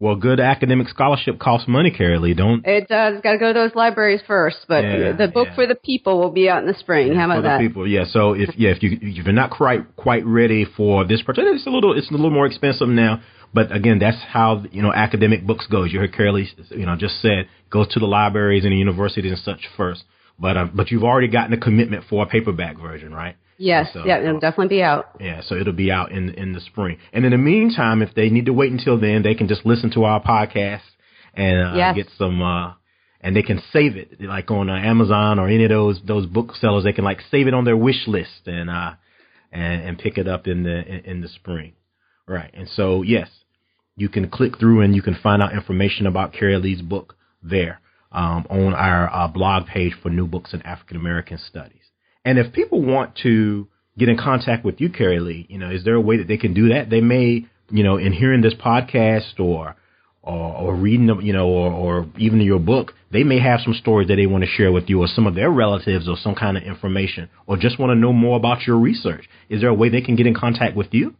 Well, 0.00 0.16
good 0.16 0.40
academic 0.40 0.88
scholarship 0.88 1.38
costs 1.38 1.66
money, 1.66 1.90
Keri 1.90 2.18
Leigh. 2.18 2.34
Don't 2.34 2.66
it 2.66 2.88
does? 2.88 3.22
Got 3.22 3.32
to 3.32 3.38
go 3.38 3.54
to 3.54 3.58
those 3.58 3.74
libraries 3.74 4.20
first. 4.26 4.58
But 4.68 4.84
yeah, 4.84 5.12
the 5.12 5.28
book 5.28 5.48
yeah. 5.48 5.54
for 5.54 5.66
the 5.66 5.76
people 5.76 6.18
will 6.18 6.32
be 6.32 6.46
out 6.48 6.60
in 6.62 6.68
the 6.68 6.74
spring. 6.74 7.14
How 7.14 7.24
about 7.24 7.36
for 7.36 7.42
that? 7.42 7.60
people, 7.60 7.88
yeah. 7.88 8.04
So 8.04 8.34
if 8.34 8.50
yeah, 8.58 8.70
if 8.70 8.82
you 8.82 8.98
if 9.00 9.24
you're 9.24 9.32
not 9.32 9.50
quite 9.50 9.96
quite 9.96 10.26
ready 10.26 10.66
for 10.76 11.06
this 11.06 11.22
particular, 11.22 11.54
it's 11.54 11.66
a 11.66 11.70
little 11.70 11.96
it's 11.96 12.10
a 12.10 12.12
little 12.12 12.30
more 12.30 12.44
expensive 12.44 12.88
now. 12.88 13.22
But 13.54 13.74
again, 13.74 14.00
that's 14.00 14.20
how 14.28 14.64
you 14.70 14.82
know 14.82 14.92
academic 14.92 15.46
books 15.46 15.66
goes. 15.68 15.92
You 15.92 16.00
heard 16.00 16.34
Lee, 16.34 16.50
you 16.70 16.86
know, 16.86 16.96
just 16.96 17.22
said 17.22 17.48
goes 17.70 17.88
to 17.94 18.00
the 18.00 18.06
libraries 18.06 18.64
and 18.64 18.72
the 18.72 18.76
universities 18.76 19.30
and 19.30 19.40
such 19.40 19.68
first. 19.76 20.04
But 20.38 20.56
uh, 20.56 20.66
but 20.74 20.90
you've 20.90 21.04
already 21.04 21.28
gotten 21.28 21.52
a 21.52 21.58
commitment 21.58 22.04
for 22.10 22.24
a 22.24 22.26
paperback 22.26 22.78
version, 22.78 23.14
right? 23.14 23.36
Yes, 23.56 23.90
so, 23.92 24.04
yeah, 24.04 24.18
it'll 24.18 24.40
definitely 24.40 24.76
be 24.76 24.82
out. 24.82 25.16
Yeah, 25.20 25.40
so 25.46 25.54
it'll 25.54 25.72
be 25.72 25.92
out 25.92 26.10
in 26.10 26.30
in 26.30 26.52
the 26.52 26.60
spring. 26.60 26.98
And 27.12 27.24
in 27.24 27.30
the 27.30 27.38
meantime, 27.38 28.02
if 28.02 28.12
they 28.14 28.28
need 28.28 28.46
to 28.46 28.52
wait 28.52 28.72
until 28.72 28.98
then, 28.98 29.22
they 29.22 29.36
can 29.36 29.46
just 29.46 29.64
listen 29.64 29.92
to 29.92 30.04
our 30.04 30.20
podcast 30.20 30.82
and 31.34 31.68
uh, 31.68 31.76
yes. 31.76 31.94
get 31.94 32.08
some. 32.18 32.42
Uh, 32.42 32.72
and 33.20 33.34
they 33.34 33.42
can 33.42 33.62
save 33.72 33.96
it, 33.96 34.20
like 34.20 34.50
on 34.50 34.68
uh, 34.68 34.74
Amazon 34.74 35.38
or 35.38 35.48
any 35.48 35.64
of 35.64 35.70
those 35.70 36.00
those 36.06 36.26
booksellers. 36.26 36.84
They 36.84 36.92
can 36.92 37.04
like 37.04 37.20
save 37.30 37.46
it 37.46 37.54
on 37.54 37.64
their 37.64 37.76
wish 37.76 38.06
list 38.06 38.46
and 38.46 38.68
uh 38.68 38.94
and 39.50 39.82
and 39.82 39.98
pick 39.98 40.18
it 40.18 40.28
up 40.28 40.46
in 40.46 40.62
the 40.64 40.84
in, 40.84 41.04
in 41.04 41.20
the 41.22 41.28
spring, 41.28 41.72
right? 42.26 42.50
And 42.52 42.68
so 42.68 43.02
yes, 43.02 43.28
you 43.96 44.08
can 44.08 44.28
click 44.28 44.58
through 44.58 44.80
and 44.80 44.94
you 44.94 45.02
can 45.02 45.16
find 45.22 45.42
out 45.42 45.52
information 45.52 46.06
about 46.06 46.32
Keri 46.32 46.58
Leigh's 46.58 46.82
book 46.82 47.16
there 47.42 47.80
um, 48.12 48.46
on 48.50 48.74
our 48.74 49.12
uh, 49.12 49.28
blog 49.28 49.66
page 49.66 49.92
for 50.02 50.10
New 50.10 50.26
Books 50.26 50.52
in 50.52 50.62
African 50.62 50.96
American 50.96 51.38
Studies. 51.38 51.82
And 52.24 52.38
if 52.38 52.52
people 52.52 52.82
want 52.82 53.16
to 53.22 53.68
get 53.98 54.08
in 54.08 54.16
contact 54.16 54.64
with 54.64 54.80
you, 54.80 54.88
Keri 54.90 55.20
Leigh, 55.20 55.46
you 55.48 55.58
know, 55.58 55.70
is 55.70 55.84
there 55.84 55.94
a 55.94 56.00
way 56.00 56.16
that 56.18 56.28
they 56.28 56.38
can 56.38 56.54
do 56.54 56.70
that? 56.70 56.90
They 56.90 57.00
may, 57.00 57.46
you 57.70 57.84
know, 57.84 57.96
in 57.96 58.12
hearing 58.12 58.40
this 58.40 58.54
podcast 58.54 59.38
or 59.38 59.76
or, 60.22 60.56
or 60.56 60.74
reading, 60.74 61.08
you 61.20 61.34
know, 61.34 61.48
or, 61.48 61.70
or 61.70 62.06
even 62.16 62.40
your 62.40 62.58
book, 62.58 62.94
they 63.12 63.22
may 63.22 63.38
have 63.38 63.60
some 63.60 63.74
stories 63.74 64.08
that 64.08 64.16
they 64.16 64.26
want 64.26 64.42
to 64.42 64.48
share 64.48 64.72
with 64.72 64.88
you, 64.88 65.00
or 65.00 65.06
some 65.06 65.26
of 65.26 65.34
their 65.34 65.50
relatives, 65.50 66.08
or 66.08 66.16
some 66.16 66.34
kind 66.34 66.56
of 66.56 66.62
information, 66.62 67.28
or 67.46 67.58
just 67.58 67.78
want 67.78 67.90
to 67.90 67.94
know 67.94 68.12
more 68.12 68.38
about 68.38 68.66
your 68.66 68.78
research. 68.78 69.28
Is 69.50 69.60
there 69.60 69.68
a 69.68 69.74
way 69.74 69.90
they 69.90 70.00
can 70.00 70.16
get 70.16 70.26
in 70.26 70.34
contact 70.34 70.76
with 70.76 70.88
you? 70.92 71.14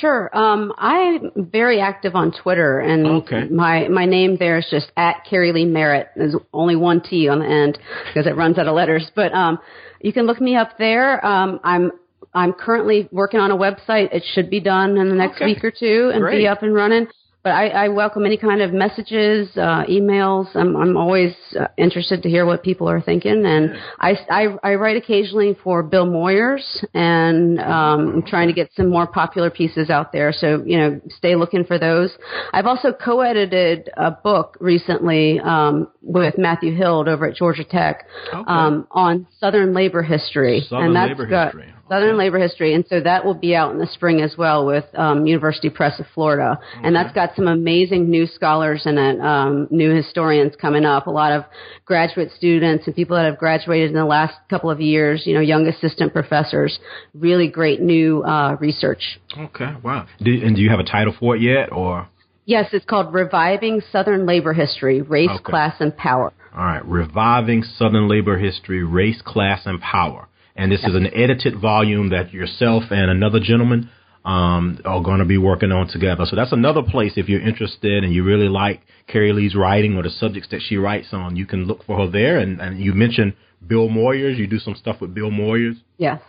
Sure. 0.00 0.36
Um, 0.36 0.72
I'm 0.76 1.30
very 1.36 1.80
active 1.80 2.14
on 2.14 2.32
Twitter, 2.42 2.80
and 2.80 3.06
okay. 3.06 3.44
my 3.48 3.88
my 3.88 4.04
name 4.04 4.36
there 4.38 4.58
is 4.58 4.66
just 4.70 4.92
at 4.96 5.24
Keri 5.28 5.52
Leigh 5.52 5.64
Merritt. 5.64 6.08
There's 6.14 6.34
only 6.52 6.76
one 6.76 7.00
T 7.00 7.28
on 7.28 7.38
the 7.38 7.46
end 7.46 7.78
because 8.08 8.26
it 8.26 8.36
runs 8.36 8.58
out 8.58 8.66
of 8.66 8.74
letters. 8.74 9.10
But 9.14 9.32
um, 9.32 9.58
you 10.00 10.12
can 10.12 10.26
look 10.26 10.40
me 10.40 10.56
up 10.56 10.76
there. 10.78 11.24
Um, 11.24 11.60
I'm 11.64 11.92
I'm 12.34 12.52
currently 12.52 13.08
working 13.10 13.40
on 13.40 13.50
a 13.50 13.56
website. 13.56 14.12
It 14.12 14.24
should 14.34 14.50
be 14.50 14.60
done 14.60 14.96
in 14.96 15.08
the 15.08 15.14
next 15.14 15.36
okay. 15.36 15.46
week 15.46 15.64
or 15.64 15.70
two 15.70 16.10
and 16.12 16.22
Great. 16.22 16.38
be 16.38 16.46
up 16.46 16.62
and 16.62 16.74
running 16.74 17.06
but 17.48 17.54
I, 17.54 17.68
I 17.68 17.88
welcome 17.88 18.26
any 18.26 18.36
kind 18.36 18.60
of 18.60 18.74
messages, 18.74 19.48
uh, 19.56 19.84
emails. 19.88 20.54
I'm, 20.54 20.76
I'm 20.76 20.98
always 20.98 21.34
uh, 21.58 21.68
interested 21.78 22.22
to 22.22 22.28
hear 22.28 22.44
what 22.44 22.62
people 22.62 22.90
are 22.90 23.00
thinking. 23.00 23.46
And 23.46 23.74
I, 23.98 24.18
I, 24.30 24.46
I 24.62 24.74
write 24.74 24.98
occasionally 24.98 25.56
for 25.64 25.82
Bill 25.82 26.06
Moyers, 26.06 26.84
and 26.92 27.58
um, 27.58 28.16
I'm 28.16 28.22
trying 28.22 28.48
to 28.48 28.52
get 28.52 28.70
some 28.76 28.90
more 28.90 29.06
popular 29.06 29.48
pieces 29.48 29.88
out 29.88 30.12
there. 30.12 30.30
So 30.30 30.62
you 30.66 30.76
know, 30.76 31.00
stay 31.08 31.36
looking 31.36 31.64
for 31.64 31.78
those. 31.78 32.12
I've 32.52 32.66
also 32.66 32.92
co-edited 32.92 33.88
a 33.96 34.10
book 34.10 34.58
recently 34.60 35.40
um, 35.40 35.88
with 36.02 36.36
Matthew 36.36 36.76
Hild 36.76 37.08
over 37.08 37.30
at 37.30 37.34
Georgia 37.34 37.64
Tech 37.64 38.06
okay. 38.28 38.44
um, 38.46 38.86
on 38.90 39.26
Southern 39.40 39.72
labor 39.72 40.02
history, 40.02 40.66
Southern 40.68 40.88
and 40.88 40.96
that's 40.96 41.08
labor 41.08 41.26
got, 41.26 41.54
history. 41.54 41.74
Southern 41.88 42.18
Labor 42.18 42.38
History, 42.38 42.74
and 42.74 42.84
so 42.88 43.00
that 43.00 43.24
will 43.24 43.34
be 43.34 43.54
out 43.54 43.72
in 43.72 43.78
the 43.78 43.86
spring 43.86 44.20
as 44.20 44.34
well 44.36 44.66
with 44.66 44.84
um, 44.94 45.26
University 45.26 45.70
Press 45.70 45.98
of 45.98 46.06
Florida, 46.14 46.58
okay. 46.58 46.86
and 46.86 46.94
that's 46.94 47.12
got 47.14 47.34
some 47.36 47.48
amazing 47.48 48.10
new 48.10 48.26
scholars 48.26 48.82
in 48.86 48.98
it, 48.98 49.20
um, 49.20 49.68
new 49.70 49.94
historians 49.94 50.54
coming 50.60 50.84
up, 50.84 51.06
a 51.06 51.10
lot 51.10 51.32
of 51.32 51.44
graduate 51.84 52.30
students 52.36 52.86
and 52.86 52.94
people 52.94 53.16
that 53.16 53.24
have 53.24 53.38
graduated 53.38 53.90
in 53.90 53.96
the 53.96 54.04
last 54.04 54.34
couple 54.50 54.70
of 54.70 54.80
years, 54.80 55.22
you 55.26 55.34
know, 55.34 55.40
young 55.40 55.66
assistant 55.66 56.12
professors, 56.12 56.78
really 57.14 57.48
great 57.48 57.80
new 57.80 58.22
uh, 58.22 58.56
research. 58.60 59.18
Okay, 59.36 59.74
wow. 59.82 60.06
Do, 60.22 60.30
and 60.44 60.56
do 60.56 60.62
you 60.62 60.70
have 60.70 60.80
a 60.80 60.84
title 60.84 61.14
for 61.18 61.36
it 61.36 61.42
yet, 61.42 61.72
or? 61.72 62.08
Yes, 62.44 62.70
it's 62.72 62.84
called 62.86 63.12
Reviving 63.12 63.82
Southern 63.92 64.24
Labor 64.24 64.54
History: 64.54 65.02
Race, 65.02 65.28
okay. 65.30 65.42
Class, 65.42 65.76
and 65.80 65.94
Power. 65.96 66.32
All 66.56 66.64
right, 66.64 66.84
Reviving 66.84 67.62
Southern 67.62 68.08
Labor 68.08 68.38
History: 68.38 68.82
Race, 68.82 69.20
Class, 69.22 69.66
and 69.66 69.80
Power. 69.80 70.28
And 70.58 70.72
this 70.72 70.80
is 70.80 70.96
an 70.96 71.06
edited 71.14 71.60
volume 71.60 72.10
that 72.10 72.32
yourself 72.32 72.82
and 72.90 73.08
another 73.10 73.38
gentleman 73.38 73.90
um, 74.24 74.80
are 74.84 75.00
going 75.00 75.20
to 75.20 75.24
be 75.24 75.38
working 75.38 75.70
on 75.70 75.86
together. 75.86 76.24
So 76.26 76.34
that's 76.34 76.52
another 76.52 76.82
place 76.82 77.12
if 77.14 77.28
you're 77.28 77.40
interested 77.40 78.02
and 78.02 78.12
you 78.12 78.24
really 78.24 78.48
like 78.48 78.82
Keri 79.06 79.32
Leigh's 79.32 79.54
writing 79.54 79.96
or 79.96 80.02
the 80.02 80.10
subjects 80.10 80.48
that 80.50 80.60
she 80.60 80.76
writes 80.76 81.08
on, 81.12 81.36
you 81.36 81.46
can 81.46 81.64
look 81.64 81.84
for 81.84 81.96
her 81.98 82.10
there. 82.10 82.38
And, 82.38 82.60
and 82.60 82.80
you 82.80 82.92
mentioned 82.92 83.34
Bill 83.64 83.88
Moyers. 83.88 84.36
You 84.36 84.48
do 84.48 84.58
some 84.58 84.74
stuff 84.74 85.00
with 85.00 85.14
Bill 85.14 85.30
Moyers. 85.30 85.76
Yes. 85.96 86.20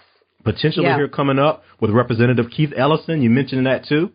Potentially 0.44 0.86
yeah. 0.86 0.96
here 0.96 1.08
coming 1.08 1.40
up 1.40 1.64
with 1.82 1.90
Representative 1.90 2.46
Keith 2.56 2.72
Ellison. 2.78 3.24
You 3.24 3.32
mentioned 3.32 3.66
that 3.66 3.86
too. 3.86 4.12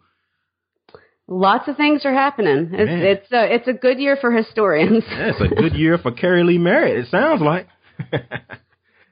Lots 1.27 1.69
of 1.69 1.77
things 1.77 2.05
are 2.05 2.15
happening. 2.15 2.71
It's 2.73 3.25
it's 3.25 3.33
a, 3.33 3.55
it's 3.55 3.67
a 3.69 3.73
good 3.73 3.99
year 3.99 4.17
for 4.21 4.31
historians. 4.31 5.03
yeah, 5.09 5.33
it's 5.35 5.41
a 5.41 5.55
good 5.55 5.75
year 5.75 5.99
for 5.99 6.13
Keri 6.13 6.45
Leigh 6.45 6.59
Merritt. 6.59 6.99
It 6.99 7.09
sounds 7.11 7.43
like. 7.43 7.67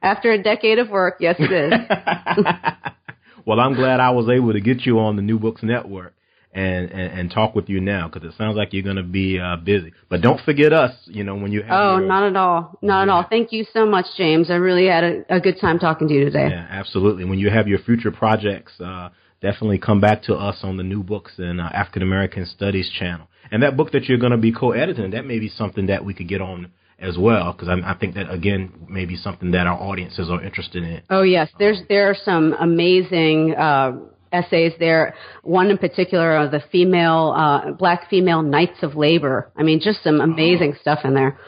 After 0.03 0.33
a 0.33 0.43
decade 0.43 0.79
of 0.79 0.91
work, 0.91 1.17
yes, 1.21 1.37
it 1.38 1.53
is. 1.53 1.73
well, 3.47 3.61
I'm 3.61 3.75
glad 3.75 4.01
I 4.01 4.11
was 4.11 4.29
able 4.29 4.53
to 4.53 4.61
get 4.61 4.85
you 4.85 4.99
on 4.99 5.17
the 5.17 5.23
New 5.23 5.38
Books 5.38 5.62
Network 5.62 6.15
and 6.53 6.91
and, 6.91 7.19
and 7.19 7.31
talk 7.31 7.55
with 7.55 7.69
you 7.69 7.81
now 7.81 8.09
because 8.09 8.29
it 8.29 8.37
sounds 8.37 8.57
like 8.57 8.73
you're 8.73 8.83
going 8.83 8.97
to 8.97 9.03
be 9.03 9.38
uh, 9.38 9.57
busy. 9.57 9.93
But 10.09 10.21
don't 10.21 10.41
forget 10.41 10.73
us, 10.73 10.93
you 11.07 11.25
know, 11.25 11.37
when 11.37 11.53
you 11.53 11.62
have. 11.62 11.71
Oh, 11.73 11.99
your, 11.99 12.07
not 12.07 12.25
at 12.25 12.37
all, 12.37 12.79
not 12.83 12.99
yeah. 12.99 13.03
at 13.03 13.09
all. 13.09 13.27
Thank 13.29 13.53
you 13.53 13.65
so 13.73 13.87
much, 13.87 14.07
James. 14.17 14.51
I 14.51 14.55
really 14.55 14.87
had 14.87 15.05
a, 15.05 15.37
a, 15.37 15.41
good 15.41 15.59
time 15.61 15.79
talking 15.79 16.09
to 16.09 16.15
you 16.15 16.25
today. 16.25 16.49
Yeah, 16.51 16.67
absolutely. 16.69 17.25
When 17.25 17.38
you 17.38 17.51
have 17.51 17.69
your 17.69 17.79
future 17.79 18.11
projects, 18.11 18.73
uh, 18.81 19.11
definitely 19.41 19.79
come 19.79 20.01
back 20.01 20.25
to 20.25 20.35
us 20.35 20.59
on 20.62 20.77
the 20.77 20.83
New 20.83 21.03
Books 21.03 21.33
and 21.38 21.61
uh, 21.61 21.71
African 21.73 22.03
American 22.03 22.47
Studies 22.47 22.91
channel. 22.91 23.29
And 23.51 23.62
that 23.62 23.77
book 23.77 23.93
that 23.93 24.05
you're 24.05 24.19
going 24.19 24.33
to 24.33 24.38
be 24.38 24.53
co-editing, 24.53 25.11
that 25.11 25.27
may 25.27 25.38
be 25.38 25.49
something 25.49 25.87
that 25.87 26.05
we 26.05 26.15
could 26.15 26.29
get 26.29 26.41
on 26.41 26.73
as 27.03 27.19
well 27.19 27.53
because 27.53 27.69
I, 27.69 27.91
I, 27.91 27.95
think 27.99 28.15
that 28.15 28.31
again 28.31 28.73
may 28.88 29.05
be 29.05 29.17
something 29.17 29.51
that 29.51 29.67
our 29.67 29.79
audiences 29.79 30.31
are 30.31 30.43
interested 30.43 30.83
in. 30.83 31.03
Oh 31.11 31.23
yes, 31.23 31.51
there's 31.59 31.81
there 31.88 32.09
are 32.09 32.17
some 32.25 32.55
amazing. 32.55 33.55
Uh, 33.55 33.93
essays 34.33 34.73
there. 34.79 35.15
One 35.43 35.71
in 35.71 35.79
particular 35.79 36.37
of 36.37 36.51
the 36.51 36.62
female, 36.73 37.35
uh, 37.37 37.73
black 37.73 38.09
female 38.09 38.43
knights 38.43 38.83
of 38.83 38.97
labor. 38.97 39.53
I 39.57 39.62
mean, 39.62 39.81
just 39.81 40.03
some 40.03 40.21
amazing 40.21 40.73
oh. 40.77 40.81
stuff 40.81 41.01
in 41.05 41.15
there. 41.15 41.38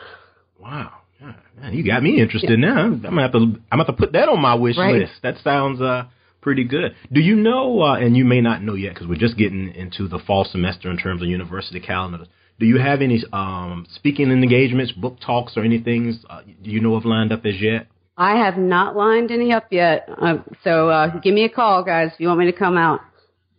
Wow. 0.58 0.92
Yeah, 1.20 1.32
man, 1.60 1.74
you 1.74 1.84
got 1.84 2.02
me 2.02 2.20
interested 2.20 2.58
yeah. 2.58 2.66
now. 2.66 2.80
I'm 2.84 3.00
gonna 3.00 3.22
have 3.22 3.32
to. 3.32 3.38
I'm 3.38 3.62
gonna 3.70 3.84
have 3.84 3.86
to 3.86 3.92
put 3.94 4.12
that 4.12 4.28
on 4.28 4.40
my 4.40 4.54
wish 4.54 4.76
right. 4.76 4.94
list. 4.94 5.12
That 5.22 5.36
sounds 5.42 5.80
uh, 5.80 6.04
pretty 6.40 6.64
good. 6.64 6.94
Do 7.12 7.20
you 7.20 7.36
know? 7.36 7.82
Uh, 7.82 7.96
and 7.96 8.16
you 8.16 8.24
may 8.24 8.40
not 8.40 8.62
know 8.62 8.74
yet 8.74 8.94
because 8.94 9.08
we're 9.08 9.16
just 9.16 9.36
getting 9.36 9.74
into 9.74 10.08
the 10.08 10.18
fall 10.18 10.44
semester 10.44 10.90
in 10.90 10.96
terms 10.96 11.22
of 11.22 11.28
university 11.28 11.80
calendars. 11.80 12.28
Do 12.58 12.66
you 12.66 12.78
have 12.78 13.02
any 13.02 13.22
um, 13.32 13.86
speaking 13.94 14.30
engagements, 14.30 14.92
book 14.92 15.18
talks, 15.24 15.56
or 15.56 15.64
anything 15.64 16.18
uh, 16.30 16.42
you 16.62 16.80
know 16.80 16.94
of 16.94 17.04
lined 17.04 17.32
up 17.32 17.44
as 17.44 17.60
yet? 17.60 17.88
I 18.16 18.36
have 18.44 18.56
not 18.56 18.94
lined 18.94 19.32
any 19.32 19.52
up 19.52 19.66
yet. 19.70 20.08
Uh, 20.08 20.36
so 20.62 20.88
uh, 20.88 21.18
give 21.18 21.34
me 21.34 21.44
a 21.44 21.48
call, 21.48 21.82
guys, 21.82 22.10
if 22.14 22.20
you 22.20 22.28
want 22.28 22.40
me 22.40 22.46
to 22.46 22.56
come 22.56 22.76
out. 22.76 23.00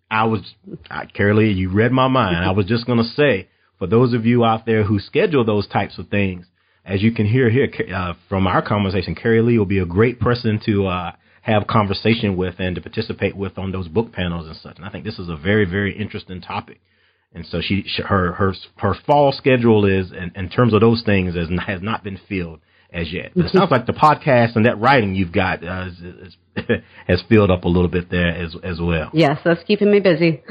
I 0.09 0.23
was, 0.25 0.41
uh, 0.89 1.01
Keri 1.13 1.51
you 1.51 1.71
read 1.71 1.91
my 1.91 2.07
mind. 2.07 2.37
I 2.37 2.51
was 2.51 2.65
just 2.67 2.85
going 2.85 2.99
to 2.99 3.03
say, 3.03 3.49
for 3.79 3.87
those 3.87 4.13
of 4.13 4.25
you 4.25 4.45
out 4.45 4.65
there 4.65 4.83
who 4.83 4.99
schedule 4.99 5.43
those 5.43 5.67
types 5.67 5.97
of 5.97 6.07
things, 6.07 6.45
as 6.85 7.01
you 7.01 7.11
can 7.11 7.25
hear 7.25 7.49
here 7.49 7.67
uh, 7.93 8.13
from 8.29 8.47
our 8.47 8.61
conversation, 8.61 9.15
Keri 9.15 9.41
Leigh 9.41 9.57
will 9.57 9.65
be 9.65 9.79
a 9.79 9.85
great 9.85 10.19
person 10.21 10.61
to 10.67 10.87
uh, 10.87 11.11
have 11.41 11.67
conversation 11.67 12.37
with 12.37 12.55
and 12.59 12.75
to 12.75 12.81
participate 12.81 13.35
with 13.35 13.57
on 13.57 13.71
those 13.71 13.87
book 13.87 14.13
panels 14.13 14.47
and 14.47 14.55
such. 14.57 14.77
And 14.77 14.85
I 14.85 14.89
think 14.89 15.03
this 15.03 15.19
is 15.19 15.27
a 15.27 15.35
very, 15.35 15.65
very 15.65 15.97
interesting 15.97 16.39
topic 16.39 16.79
and 17.35 17.45
so 17.45 17.59
she, 17.61 17.83
she 17.85 18.01
her 18.01 18.31
her 18.31 18.53
her 18.77 18.95
fall 19.05 19.33
schedule 19.33 19.85
is 19.85 20.11
in, 20.11 20.31
in 20.35 20.49
terms 20.49 20.73
of 20.73 20.79
those 20.79 21.03
things 21.05 21.35
has 21.35 21.49
has 21.67 21.81
not 21.81 22.03
been 22.03 22.17
filled 22.29 22.61
as 22.91 23.11
yet. 23.11 23.33
But 23.35 23.45
it 23.45 23.51
sounds 23.51 23.71
like 23.71 23.85
the 23.85 23.93
podcast 23.93 24.55
and 24.55 24.65
that 24.65 24.79
writing 24.79 25.15
you've 25.15 25.33
got 25.33 25.61
uh, 25.61 25.89
is, 25.89 25.99
is, 25.99 26.35
has 27.07 27.21
filled 27.27 27.51
up 27.51 27.65
a 27.65 27.67
little 27.67 27.89
bit 27.89 28.09
there 28.09 28.29
as 28.29 28.55
as 28.63 28.79
well. 28.79 29.11
Yes, 29.13 29.39
that's 29.43 29.61
keeping 29.63 29.91
me 29.91 29.99
busy. 29.99 30.41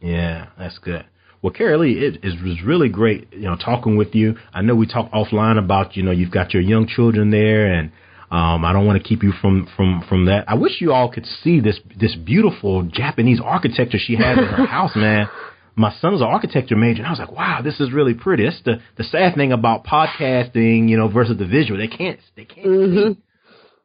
Yeah, 0.00 0.48
that's 0.58 0.78
good. 0.78 1.06
Well, 1.40 1.52
Keri 1.52 1.76
Leigh, 1.78 1.98
it, 1.98 2.24
it 2.24 2.42
was 2.44 2.62
really 2.64 2.88
great, 2.88 3.32
you 3.32 3.42
know, 3.42 3.56
talking 3.56 3.96
with 3.96 4.14
you. 4.14 4.36
I 4.52 4.60
know 4.60 4.74
we 4.74 4.86
talked 4.86 5.14
offline 5.14 5.56
about, 5.56 5.96
you 5.96 6.02
know, 6.02 6.10
you've 6.10 6.32
got 6.32 6.52
your 6.52 6.62
young 6.62 6.88
children 6.88 7.30
there, 7.30 7.72
and 7.72 7.92
um, 8.30 8.64
I 8.64 8.72
don't 8.72 8.86
want 8.86 9.00
to 9.00 9.08
keep 9.08 9.22
you 9.22 9.32
from 9.40 9.66
from 9.74 10.04
from 10.10 10.26
that. 10.26 10.44
I 10.46 10.56
wish 10.56 10.80
you 10.80 10.92
all 10.92 11.10
could 11.10 11.24
see 11.24 11.60
this 11.60 11.80
this 11.98 12.14
beautiful 12.14 12.82
Japanese 12.82 13.40
architecture 13.42 13.98
she 13.98 14.16
has 14.16 14.36
in 14.36 14.44
her 14.44 14.66
house, 14.66 14.94
man 14.94 15.30
my 15.78 15.94
son's 16.00 16.20
an 16.20 16.26
architecture 16.26 16.76
major, 16.76 16.98
and 16.98 17.06
I 17.06 17.10
was 17.10 17.18
like, 17.18 17.32
wow, 17.32 17.60
this 17.62 17.80
is 17.80 17.92
really 17.92 18.14
pretty. 18.14 18.44
That's 18.44 18.60
the 18.64 18.80
the 18.96 19.04
sad 19.04 19.34
thing 19.34 19.52
about 19.52 19.84
podcasting, 19.84 20.88
you 20.88 20.96
know, 20.96 21.08
versus 21.08 21.38
the 21.38 21.46
visual. 21.46 21.78
They 21.78 21.88
can't 21.88 22.18
they 22.36 22.44
can't 22.44 22.66
mm-hmm. 22.66 23.12
see. 23.12 23.20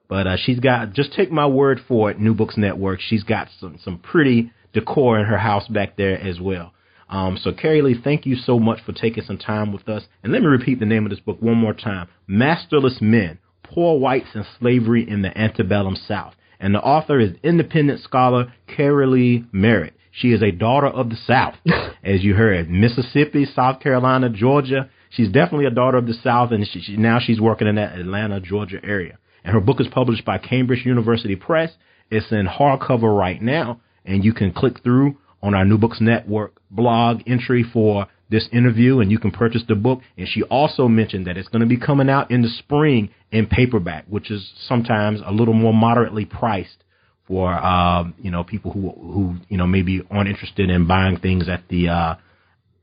But 0.09 0.27
uh, 0.27 0.37
she's 0.37 0.59
got 0.59 0.93
just 0.93 1.13
take 1.13 1.31
my 1.31 1.47
word 1.47 1.79
for 1.87 2.11
it, 2.11 2.19
New 2.19 2.33
Books 2.33 2.57
Network. 2.57 2.99
She's 2.99 3.23
got 3.23 3.47
some 3.59 3.79
some 3.83 3.99
pretty 3.99 4.51
decor 4.73 5.19
in 5.19 5.25
her 5.25 5.37
house 5.37 5.67
back 5.67 5.95
there 5.95 6.19
as 6.19 6.39
well. 6.39 6.73
Um, 7.09 7.37
so, 7.41 7.51
Keri 7.53 7.81
Leigh, 7.81 8.01
thank 8.03 8.25
you 8.25 8.35
so 8.35 8.59
much 8.59 8.79
for 8.83 8.91
taking 8.91 9.23
some 9.23 9.37
time 9.37 9.71
with 9.71 9.87
us. 9.87 10.03
And 10.23 10.33
let 10.33 10.41
me 10.41 10.47
repeat 10.47 10.79
the 10.79 10.85
name 10.85 11.05
of 11.05 11.11
this 11.11 11.19
book 11.19 11.41
one 11.41 11.57
more 11.57 11.73
time 11.73 12.07
Masterless 12.27 12.97
Men 13.01 13.37
Poor 13.63 13.99
Whites 13.99 14.29
and 14.33 14.45
Slavery 14.59 15.07
in 15.07 15.21
the 15.21 15.37
Antebellum 15.37 15.95
South. 15.95 16.33
And 16.59 16.73
the 16.73 16.81
author 16.81 17.19
is 17.19 17.31
independent 17.43 18.01
scholar 18.01 18.53
Keri 18.67 19.05
Leigh 19.05 19.45
Merritt. 19.51 19.93
She 20.15 20.31
is 20.31 20.43
a 20.43 20.51
daughter 20.51 20.87
of 20.87 21.09
the 21.09 21.15
South, 21.15 21.55
as 22.03 22.23
you 22.23 22.35
heard, 22.35 22.69
Mississippi, 22.69 23.45
South 23.45 23.79
Carolina, 23.79 24.29
Georgia. 24.29 24.89
She's 25.09 25.29
definitely 25.29 25.65
a 25.65 25.71
daughter 25.71 25.97
of 25.97 26.05
the 26.05 26.13
South, 26.13 26.51
and 26.51 26.67
she, 26.67 26.81
she, 26.81 26.97
now 26.97 27.19
she's 27.19 27.41
working 27.41 27.67
in 27.67 27.75
that 27.75 27.97
Atlanta, 27.97 28.39
Georgia 28.39 28.79
area. 28.83 29.17
And 29.43 29.55
her 29.55 29.59
book 29.59 29.81
is 29.81 29.87
published 29.87 30.23
by 30.23 30.37
Cambridge 30.37 30.85
University 30.85 31.35
Press. 31.35 31.71
It's 32.11 32.31
in 32.31 32.45
hardcover 32.47 33.17
right 33.17 33.41
now, 33.41 33.81
and 34.05 34.23
you 34.23 34.33
can 34.33 34.53
click 34.53 34.83
through 34.83 35.17
on 35.41 35.55
our 35.55 35.65
New 35.65 35.79
Books 35.79 35.99
Network 35.99 36.61
blog 36.69 37.21
entry 37.25 37.63
for 37.73 38.05
this 38.29 38.47
interview, 38.53 38.99
and 38.99 39.11
you 39.11 39.17
can 39.17 39.31
purchase 39.31 39.63
the 39.67 39.75
book. 39.75 40.01
And 40.15 40.27
she 40.27 40.43
also 40.43 40.87
mentioned 40.87 41.25
that 41.25 41.37
it's 41.37 41.49
going 41.49 41.61
to 41.61 41.67
be 41.67 41.77
coming 41.77 42.09
out 42.09 42.29
in 42.29 42.43
the 42.43 42.49
spring 42.49 43.09
in 43.31 43.47
paperback, 43.47 44.05
which 44.07 44.29
is 44.29 44.53
sometimes 44.67 45.21
a 45.25 45.31
little 45.31 45.55
more 45.55 45.73
moderately 45.73 46.25
priced 46.25 46.82
for 47.27 47.53
um, 47.53 48.13
you 48.19 48.31
know 48.31 48.43
people 48.43 48.71
who 48.71 48.89
who 48.89 49.35
you 49.49 49.57
know 49.57 49.67
maybe 49.67 50.01
aren't 50.11 50.29
interested 50.29 50.69
in 50.69 50.87
buying 50.87 51.19
things 51.19 51.47
at 51.49 51.67
the 51.69 51.89
uh, 51.89 52.15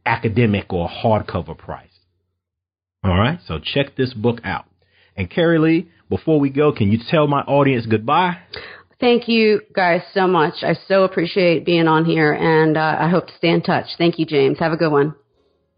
academic 0.07 0.73
or 0.73 0.89
hardcover 0.89 1.57
price. 1.57 1.89
All 3.05 3.17
right, 3.17 3.39
so 3.47 3.59
check 3.63 3.97
this 3.97 4.13
book 4.13 4.41
out. 4.45 4.67
And 5.17 5.31
Keri 5.31 5.59
Leigh, 5.59 5.89
before 6.09 6.39
we 6.39 6.51
go, 6.51 6.73
can 6.73 6.93
you 6.93 6.99
tell 7.11 7.27
my 7.27 7.41
audience 7.41 7.87
goodbye? 7.87 8.39
Thank 9.01 9.29
you 9.29 9.63
guys 9.75 10.03
so 10.13 10.27
much. 10.27 10.63
I 10.63 10.75
so 10.87 11.05
appreciate 11.05 11.65
being 11.65 11.89
on 11.89 12.05
here, 12.05 12.33
and 12.33 12.77
uh, 12.77 12.97
I 12.99 13.09
hope 13.09 13.27
to 13.29 13.33
stay 13.39 13.49
in 13.49 13.63
touch. 13.63 13.87
Thank 13.97 14.19
you, 14.19 14.27
James. 14.27 14.59
Have 14.59 14.73
a 14.73 14.77
good 14.77 14.93
one. 14.93 15.15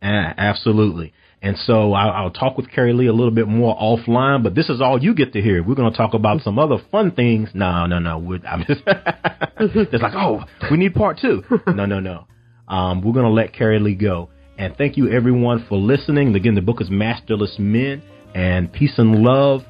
Yeah, 0.03 0.35
absolutely. 0.37 1.12
And 1.42 1.59
so 1.59 1.92
I'll, 1.92 2.11
I'll, 2.11 2.31
talk 2.31 2.57
with 2.57 2.70
Keri 2.70 2.92
Leigh 2.92 3.07
a 3.07 3.12
little 3.12 3.33
bit 3.33 3.48
more 3.48 3.76
offline, 3.76 4.44
but 4.44 4.55
this 4.55 4.68
is 4.68 4.81
all 4.81 5.02
you 5.02 5.12
get 5.12 5.33
to 5.33 5.42
hear. 5.42 5.61
We're 5.61 5.74
going 5.74 5.90
to 5.90 5.96
talk 5.96 6.14
about 6.14 6.40
some 6.42 6.57
other 6.57 6.76
fun 6.92 7.11
things. 7.11 7.50
No, 7.52 7.87
no, 7.87 7.98
no. 7.98 8.18
We're, 8.18 8.38
I'm 8.46 8.64
just, 8.64 8.83
it's 8.87 10.02
like, 10.02 10.14
oh, 10.14 10.44
we 10.70 10.76
need 10.76 10.94
part 10.94 11.18
two. 11.20 11.42
No, 11.66 11.85
no, 11.85 11.98
no. 11.98 12.28
Um, 12.68 13.02
we're 13.02 13.12
going 13.12 13.26
to 13.26 13.33
let 13.33 13.52
Keri 13.52 13.81
Leigh 13.81 13.96
go. 13.96 14.31
And 14.57 14.76
thank 14.76 14.96
you 14.96 15.11
everyone 15.11 15.66
for 15.68 15.76
listening. 15.76 16.33
Again, 16.37 16.55
the 16.55 16.62
book 16.62 16.81
is 16.81 16.88
Masterless 16.90 17.57
Men 17.59 18.02
and 18.37 18.72
Peace 18.72 18.94
and 18.98 19.24
Love. 19.24 19.62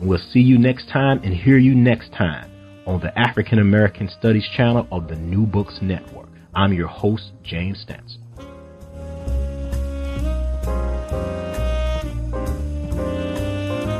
We'll 0.00 0.18
see 0.18 0.40
you 0.40 0.58
next 0.58 0.90
time 0.90 1.20
and 1.24 1.32
hear 1.32 1.56
you 1.56 1.74
next 1.74 2.12
time 2.12 2.50
on 2.86 3.00
the 3.00 3.18
African 3.18 3.60
American 3.60 4.10
Studies 4.10 4.46
channel 4.54 4.86
of 4.92 5.08
the 5.08 5.16
New 5.16 5.46
Books 5.46 5.78
Network. 5.80 6.28
I'm 6.54 6.74
your 6.74 6.88
host, 6.88 7.32
James 7.42 7.82
Stansel. 7.88 8.23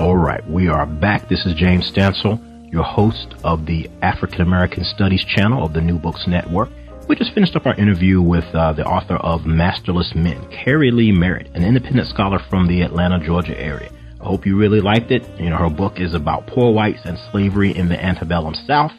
All 0.04 0.18
right, 0.18 0.46
we 0.46 0.68
are 0.68 0.84
back. 0.84 1.30
This 1.30 1.46
is 1.46 1.54
James 1.54 1.90
Stansel, 1.90 2.38
your 2.70 2.82
host 2.82 3.36
of 3.42 3.64
the 3.64 3.88
African 4.02 4.42
American 4.42 4.84
Studies 4.84 5.24
channel 5.24 5.64
of 5.64 5.72
the 5.72 5.80
New 5.80 5.98
Books 5.98 6.26
Network. 6.26 6.68
We 7.08 7.16
just 7.16 7.32
finished 7.32 7.56
up 7.56 7.64
our 7.64 7.74
interview 7.76 8.20
with 8.20 8.44
uh, 8.54 8.74
the 8.74 8.84
author 8.84 9.16
of 9.16 9.46
Masterless 9.46 10.14
Men, 10.14 10.46
Keri 10.50 10.90
Leigh 10.90 11.10
Merritt, 11.10 11.48
an 11.54 11.64
independent 11.64 12.06
scholar 12.08 12.38
from 12.50 12.68
the 12.68 12.82
Atlanta, 12.82 13.18
Georgia 13.18 13.58
area. 13.58 13.90
I 14.20 14.24
hope 14.26 14.44
you 14.44 14.58
really 14.58 14.82
liked 14.82 15.10
it. 15.10 15.26
You 15.40 15.48
know, 15.48 15.56
her 15.56 15.70
book 15.70 15.98
is 15.98 16.12
about 16.12 16.46
poor 16.48 16.70
whites 16.70 17.06
and 17.06 17.18
slavery 17.32 17.74
in 17.74 17.88
the 17.88 17.98
antebellum 17.98 18.54
South, 18.66 18.92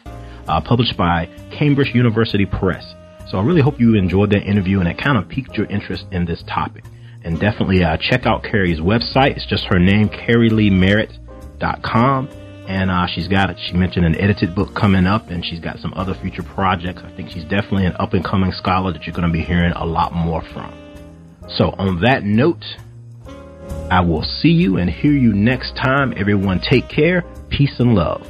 uh, 0.48 0.60
published 0.60 0.96
by 0.96 1.26
Cambridge 1.52 1.94
University 1.94 2.46
Press. 2.46 2.84
So 3.30 3.38
I 3.38 3.44
really 3.44 3.62
hope 3.62 3.78
you 3.78 3.94
enjoyed 3.94 4.30
that 4.30 4.42
interview 4.42 4.80
and 4.80 4.88
it 4.88 4.98
kind 4.98 5.16
of 5.16 5.28
piqued 5.28 5.56
your 5.56 5.66
interest 5.66 6.06
in 6.10 6.24
this 6.24 6.42
topic. 6.48 6.82
And 7.26 7.38
definitely 7.40 7.82
uh, 7.82 7.96
check 7.96 8.24
out 8.24 8.44
Keri's 8.44 8.78
website. 8.78 9.36
It's 9.36 9.46
just 9.46 9.64
her 9.64 9.80
name, 9.80 10.08
kerileighmerritt.com. 10.08 12.28
And 12.68 12.88
uh, 12.88 13.08
she's 13.08 13.26
got, 13.26 13.50
it. 13.50 13.58
she 13.58 13.72
mentioned 13.72 14.06
an 14.06 14.14
edited 14.14 14.54
book 14.54 14.76
coming 14.76 15.08
up 15.08 15.28
and 15.28 15.44
she's 15.44 15.58
got 15.58 15.80
some 15.80 15.92
other 15.94 16.14
future 16.14 16.44
projects. 16.44 17.02
I 17.04 17.10
think 17.16 17.30
she's 17.30 17.42
definitely 17.42 17.86
an 17.86 17.96
up 17.98 18.14
and 18.14 18.24
coming 18.24 18.52
scholar 18.52 18.92
that 18.92 19.06
you're 19.06 19.14
going 19.14 19.26
to 19.26 19.32
be 19.32 19.42
hearing 19.42 19.72
a 19.72 19.84
lot 19.84 20.12
more 20.12 20.40
from. 20.52 20.72
So 21.48 21.70
on 21.78 22.00
that 22.02 22.22
note, 22.22 22.64
I 23.90 24.02
will 24.02 24.22
see 24.22 24.50
you 24.50 24.78
and 24.78 24.88
hear 24.88 25.12
you 25.12 25.32
next 25.32 25.74
time. 25.74 26.14
Everyone 26.16 26.60
take 26.60 26.88
care. 26.88 27.24
Peace 27.50 27.80
and 27.80 27.96
love. 27.96 28.24